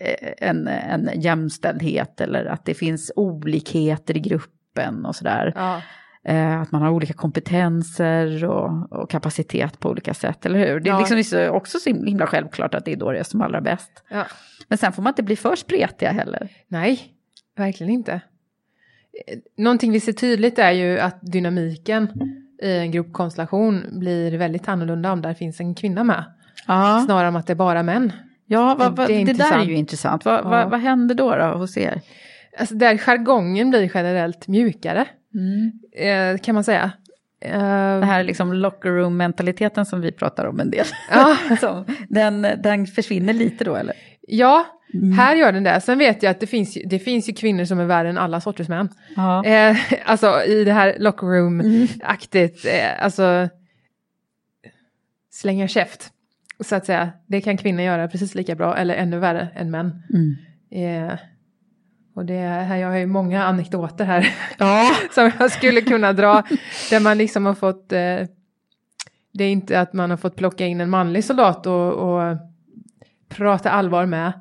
[0.00, 5.52] eh, en, en jämställdhet eller att det finns olikheter i gruppen och sådär.
[5.56, 5.82] Ja.
[6.24, 10.80] Eh, att man har olika kompetenser och, och kapacitet på olika sätt, eller hur?
[10.80, 10.98] Det är Ja.
[10.98, 14.02] liksom så- också så himla självklart att det är då det är som allra bäst.
[14.10, 14.24] Ja.
[14.68, 16.48] Men sen får man inte bli för spretiga heller.
[16.68, 17.00] Nej,
[17.56, 18.12] verkligen inte.
[18.12, 22.08] Eh, Någonting vi ser tydligt är ju att dynamiken
[22.62, 26.24] i en gruppkonstellation blir väldigt annorlunda om där finns en kvinna med.
[26.66, 28.12] Ja, Snarare än att det är bara män.
[28.46, 30.24] ja vad, vad, Det det, är där är ju intressant.
[30.24, 30.68] Vad, Ja.
[30.68, 32.00] vad händer då, då hos er?
[32.58, 35.06] Alltså där jargongen blir generellt mjukare,
[35.96, 36.92] eh, kan man säga.
[37.40, 40.86] Eh, Det här liksom locker room-mentaliteten som vi pratar om en del.
[41.10, 41.36] Ja.
[42.08, 43.94] Den, den försvinner lite då eller?
[44.28, 44.66] Ja,
[45.16, 45.80] här gör den det.
[45.80, 48.40] Sen vet jag att det finns, det finns ju kvinnor som är värre än alla
[48.40, 48.88] sorters män.
[49.16, 49.44] Ja.
[49.44, 53.48] Eh, alltså i det här locker room-aktigt, eh, alltså
[55.30, 56.10] slänga käft.
[56.60, 60.02] Så att säga, det kan kvinnor göra precis lika bra eller ännu värre än män.
[60.14, 60.36] Mm.
[61.10, 61.18] Eh,
[62.14, 64.90] och det här, jag har ju många anekdoter här Ja.
[65.10, 66.42] som jag skulle kunna dra.
[66.90, 68.18] Där man liksom har fått, eh,
[69.32, 72.36] det är inte att man har fått plocka in en manlig soldat och, och
[73.28, 74.32] prata allvar med.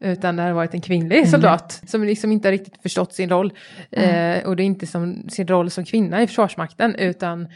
[0.00, 3.52] Utan det har varit en kvinnlig soldat som liksom inte riktigt förstått sin roll.
[3.90, 7.48] Eh, och det är inte som sin roll som kvinna i Försvarsmakten utan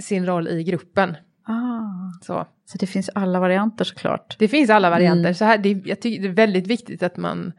[0.00, 1.16] sin roll i gruppen.
[1.46, 2.22] Ah.
[2.22, 2.46] Så.
[2.66, 4.36] Så det finns alla varianter såklart.
[4.38, 5.20] Det finns alla varianter.
[5.20, 5.34] Mm.
[5.34, 7.52] Så här, det, jag tycker det är väldigt viktigt att man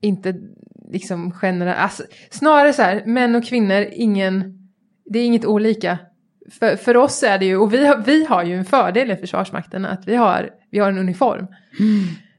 [0.00, 0.34] inte
[0.90, 4.58] liksom generellt, alltså, snarare så här, män och kvinnor, ingen,
[5.04, 5.98] det är inget olika.
[6.50, 9.16] För, för oss är det ju, och vi har, vi har ju en fördel i
[9.16, 11.46] Försvarsmakten, att vi har, vi har en uniform.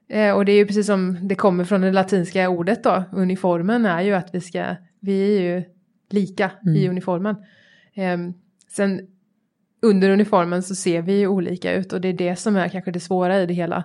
[0.09, 3.85] Eh, och det är ju precis som det kommer från det latinska ordet då, uniformen
[3.85, 5.63] är ju att vi ska, vi är ju
[6.09, 7.35] lika i uniformen.
[7.95, 8.33] Ehm,
[8.75, 9.07] sen
[9.81, 12.91] under uniformen så ser vi ju olika ut och det är det som är kanske
[12.91, 13.83] det svåra i det hela.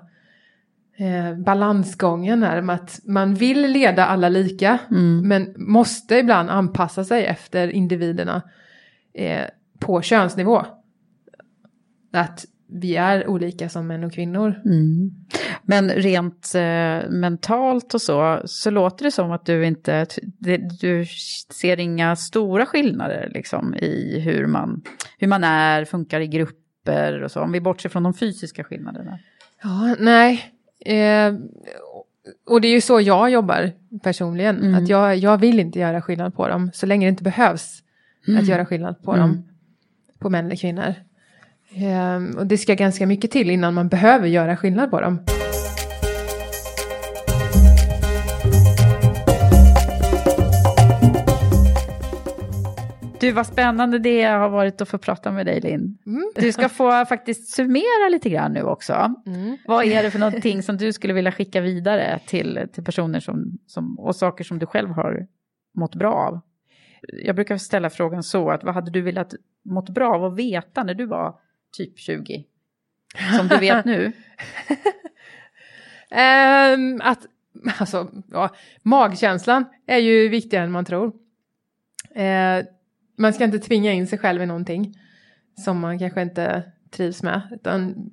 [0.96, 4.78] Eh, balansgången är med att man vill leda alla lika
[5.22, 8.42] men måste ibland anpassa sig efter individerna
[9.14, 9.44] eh,
[9.78, 10.66] på könsnivå.
[12.12, 14.60] Att vi är olika som män och kvinnor.
[14.64, 15.10] Mm.
[15.62, 21.06] Men rent eh, mentalt och så, så låter det som att du inte, det, du
[21.60, 24.82] ser inga stora skillnader liksom i hur man,
[25.18, 29.18] hur man är, funkar i grupper och så, om vi bortser från de fysiska skillnaderna.
[29.62, 30.53] Ja, nej.
[30.84, 31.34] Eh,
[32.46, 34.56] och det är ju så jag jobbar personligen.
[34.62, 34.74] Mm.
[34.82, 36.70] Att jag, jag vill inte göra skillnad på dem.
[36.74, 37.80] Så länge det inte behövs
[38.28, 38.40] Mm.
[38.40, 39.20] att göra skillnad på Mm.
[39.28, 39.44] dem.
[40.18, 40.94] På män eller kvinnor.
[41.74, 45.18] Ehm, och det ska ganska mycket till innan man behöver göra skillnad på dem.
[53.24, 55.98] Du, vad spännande det har varit att få prata med dig, Linn.
[56.34, 59.14] Du ska få faktiskt summera lite grann nu också.
[59.26, 59.56] Mm.
[59.66, 63.58] Vad är det för någonting som du skulle vilja skicka vidare till, till personer som,
[63.66, 65.26] som, och saker som du själv har
[65.74, 66.40] mått bra av?
[67.24, 69.34] Jag brukar ställa frågan så, att vad hade du velat
[69.64, 71.38] mått bra av att veta när du var
[71.76, 72.44] typ 20?
[73.38, 74.12] Som du vet nu.
[76.10, 77.26] Ehm, att,
[77.78, 81.12] alltså, ja, magkänslan är ju viktigare än man tror.
[82.14, 82.64] Eh,
[83.16, 84.94] man ska inte tvinga in sig själv i någonting
[85.64, 87.42] som man kanske inte trivs med.
[87.52, 88.10] Utan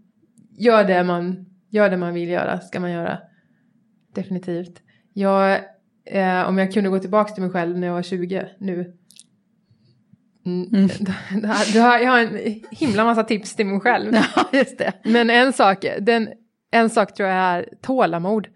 [0.57, 3.19] gör det man, gör det man vill göra, ska man göra.
[4.13, 4.81] Definitivt.
[5.13, 5.59] Jag,
[6.05, 8.93] eh, om jag kunde gå tillbaka till mig själv när jag var 20 nu.
[10.45, 10.89] Mm,
[11.81, 14.13] har jag har en himla massa tips till mig själv.
[14.35, 14.93] Ja, just det.
[15.03, 16.29] Men en sak, den,
[16.71, 18.47] en sak tror jag är tålamod.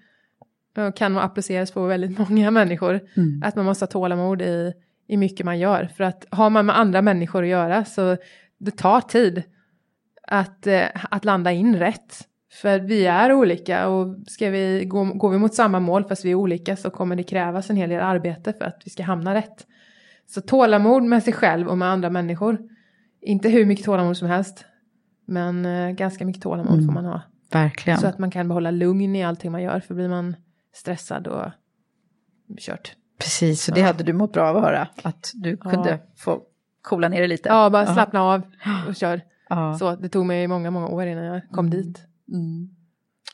[0.78, 3.02] Och kan appliceras på väldigt många människor.
[3.18, 3.42] Mm.
[3.44, 4.74] Att man måste ha tålamod i,
[5.08, 5.90] i mycket man gör.
[5.98, 8.18] För att har man med andra människor att göra så
[8.58, 9.44] det tar tid
[10.28, 12.28] att, eh, att landa in rätt.
[12.62, 16.32] För vi är olika och ska vi, gå, går vi mot samma mål fast vi
[16.32, 19.36] är olika så kommer det krävas en hel del arbete för att vi ska hamna
[19.36, 19.68] rätt.
[20.28, 22.60] Så tålamod med sig själv och med andra människor.
[23.22, 24.66] Inte hur mycket tålamod som helst.
[25.26, 26.86] Men eh, ganska mycket tålamod Mm.
[26.86, 27.22] får man ha.
[27.52, 28.00] Verkligen.
[28.00, 29.80] Så att man kan behålla lugn i allting man gör.
[29.80, 30.36] För blir man
[30.74, 31.52] stressad och
[32.60, 32.96] kört.
[33.18, 33.88] Precis, och det Ja.
[33.88, 34.88] hade du mått bra av att höra.
[35.04, 35.70] Att du Ja.
[35.72, 36.42] kunde få
[36.82, 37.50] coola ner det lite.
[37.50, 38.42] Ja, bara slappna av
[38.88, 39.22] och kör.
[39.50, 39.78] Ja.
[39.80, 42.02] Så det tog mig många, många år innan jag kom dit.
[42.34, 42.70] Mm.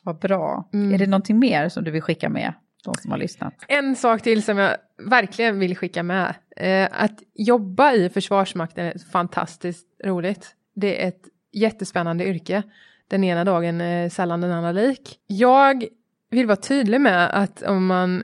[0.03, 0.69] Vad bra.
[0.73, 0.93] Mm.
[0.93, 2.53] Är det någonting mer som du vill skicka med
[2.83, 3.53] de som har lyssnat?
[3.67, 4.77] En sak till som jag
[5.09, 6.35] verkligen vill skicka med.
[6.57, 10.55] Eh, att jobba i Försvarsmakten är fantastiskt roligt.
[10.75, 11.21] Det är ett
[11.51, 12.63] jättespännande yrke.
[13.07, 15.19] Den ena dagen är sällan den andra lik.
[15.27, 15.83] Jag
[16.29, 18.23] vill vara tydlig med att om man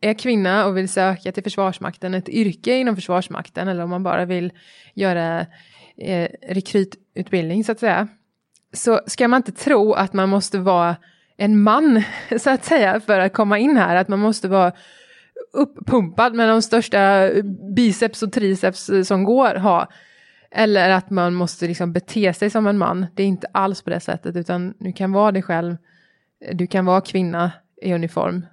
[0.00, 4.24] är kvinna och vill söka till Försvarsmakten, ett yrke inom Försvarsmakten eller om man bara
[4.24, 4.52] vill
[4.94, 5.46] göra
[5.96, 8.08] eh, rekrytutbildning så att säga.
[8.72, 10.96] Så ska man inte tro att man måste vara
[11.36, 12.02] en man
[12.38, 13.96] så att säga för att komma in här.
[13.96, 14.72] Att man måste vara
[15.52, 17.30] uppumpad med de största
[17.76, 19.88] biceps och triceps eh, som går ha.
[20.50, 23.06] Eller att man måste liksom bete sig som en man.
[23.14, 25.76] Det är inte alls på det sättet utan du kan vara dig själv.
[26.52, 27.52] Du kan vara kvinna
[27.82, 28.46] i uniform.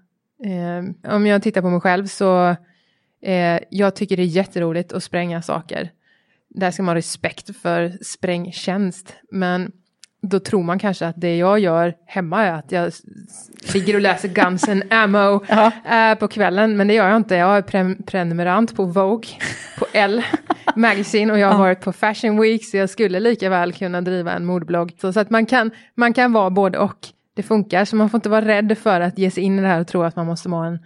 [0.44, 2.56] Eh, om jag tittar på mig själv så
[3.22, 5.92] eh, jag tycker det är jätteroligt att spränga saker.
[6.50, 9.16] Där ska man ha respekt för sprängtjänst.
[9.32, 9.72] Men
[10.22, 12.92] då tror man kanske att det jag gör hemma är att jag
[13.74, 15.46] ligger och läser Guns and Ammo
[15.90, 16.78] eh, på kvällen.
[16.78, 17.36] Men det gör jag inte.
[17.36, 19.30] Jag är pre- prenumerant på Vogue,
[19.80, 20.24] på L
[20.76, 24.34] Magazine och jag har varit på Fashion Week så jag skulle lika väl kunna driva
[24.34, 24.96] en modeblogg.
[25.02, 27.08] Så, så att man kan, man kan vara både och.
[27.36, 29.68] Det funkar så man får inte vara rädd för att ge sig in i det
[29.68, 30.80] här och tro att man måste vara en,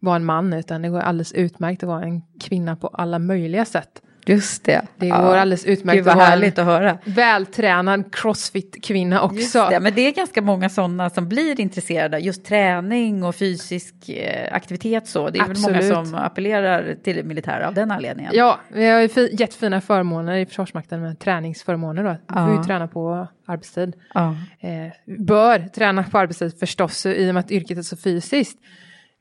[0.00, 3.64] vara en man utan det går alldeles utmärkt att vara en kvinna på alla möjliga
[3.64, 4.02] sätt.
[4.26, 4.82] Just det.
[4.98, 6.98] Det går alldeles utmärkt Gud vad att härligt att höra.
[7.04, 9.66] vältränad crossfit-kvinna också.
[9.70, 12.18] Det, men det är ganska många sådana som blir intresserade.
[12.18, 15.30] Just träning och fysisk eh, aktivitet så.
[15.30, 15.82] Det är Absolut.
[15.92, 18.32] många som appellerar till det militära av den anledningen.
[18.34, 22.16] Ja, vi har ju fi- jättefina förmåner i Försvarsmakten med träningsförmåner då.
[22.28, 22.64] Vi får ju Ja.
[22.64, 23.94] träna på arbetstid.
[24.14, 24.36] Ja.
[24.60, 28.58] Eh, bör träna på arbetstid förstås i och med att yrket är så fysiskt.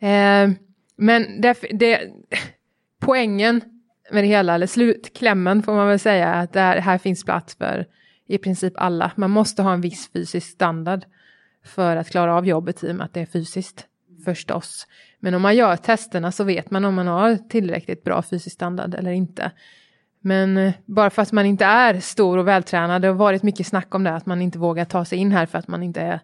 [0.02, 0.50] Eh,
[0.98, 2.00] men det, det,
[3.02, 3.62] poängen
[4.14, 7.56] med det hela, eller slutklämmen får man väl säga, att det här, här finns plats
[7.56, 7.86] för
[8.28, 9.12] i princip alla.
[9.16, 11.06] Man måste ha en viss fysisk standard
[11.66, 13.88] för att klara av jobbet i och med att det är fysiskt
[14.26, 14.88] förstås.
[15.20, 18.96] Men om man gör testerna så vet man om man har tillräckligt bra fysisk standard
[18.96, 19.52] eller inte.
[20.22, 23.68] Men eh, bara för att man inte är stor och vältränad, det har varit mycket
[23.68, 26.02] snack om det, att man inte vågar ta sig in här för att man inte
[26.02, 26.20] är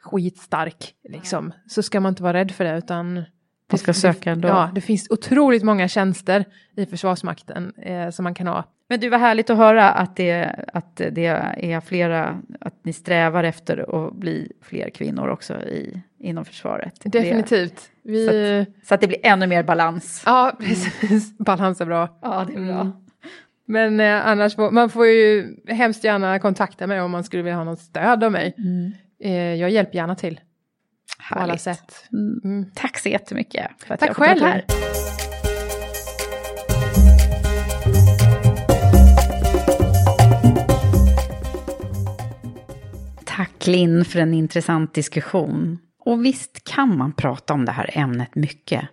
[0.00, 1.52] skitstark, liksom.
[1.66, 3.24] Så ska man inte vara rädd för det, utan
[3.72, 4.48] Man ska söka ändå.
[4.48, 6.44] Ja, det finns otroligt många tjänster
[6.76, 8.64] i Försvarsmakten eh, som man kan ha.
[8.88, 13.44] Men du, var härligt att höra att det, att det är flera, att ni strävar
[13.44, 17.00] efter att bli fler kvinnor också i, inom försvaret.
[17.04, 17.90] Definitivt.
[18.02, 18.26] Vi...
[18.26, 20.22] Så, att, så att det blir ännu mer balans.
[20.26, 21.38] Ja, precis.
[21.38, 22.18] Balans är bra.
[22.22, 22.80] Ja, det är bra.
[22.80, 22.92] Mm.
[23.66, 27.56] Men eh, annars får man får ju hemskt gärna kontakta mig om man skulle vilja
[27.56, 28.54] ha något stöd av mig.
[28.58, 28.92] Mm.
[29.20, 30.40] Eh, jag hjälper gärna till.
[31.32, 32.04] På alla sätt.
[32.44, 32.66] Mm.
[32.74, 34.62] Tack så jättemycket för att Tack jag har fått vara själv.
[34.68, 35.02] här.
[43.24, 45.78] Tack Linn för en intressant diskussion.
[46.04, 48.88] Och visst kan man prata om det här ämnet mycket.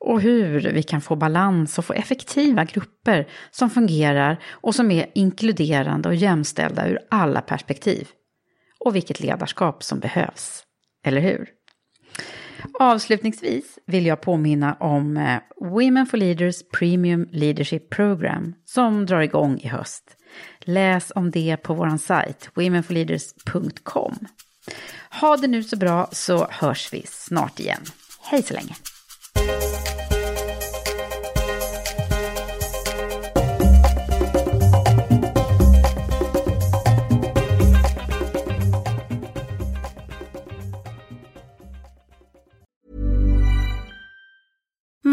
[0.00, 5.06] Och hur vi kan få balans och få effektiva grupper som fungerar och som är
[5.14, 8.08] inkluderande och jämställda ur alla perspektiv.
[8.80, 10.62] Och vilket ledarskap som behövs.
[11.04, 11.57] Eller hur?
[12.78, 19.58] Avslutningsvis vill jag påminna om eh, Women for Leaders Premium Leadership Program som drar igång
[19.58, 20.04] i höst.
[20.60, 24.18] Läs om det på vår sajt womenforleaders.com.
[25.20, 27.82] Ha det nu så bra så hörs vi snart igen.
[28.22, 28.74] Hej så länge!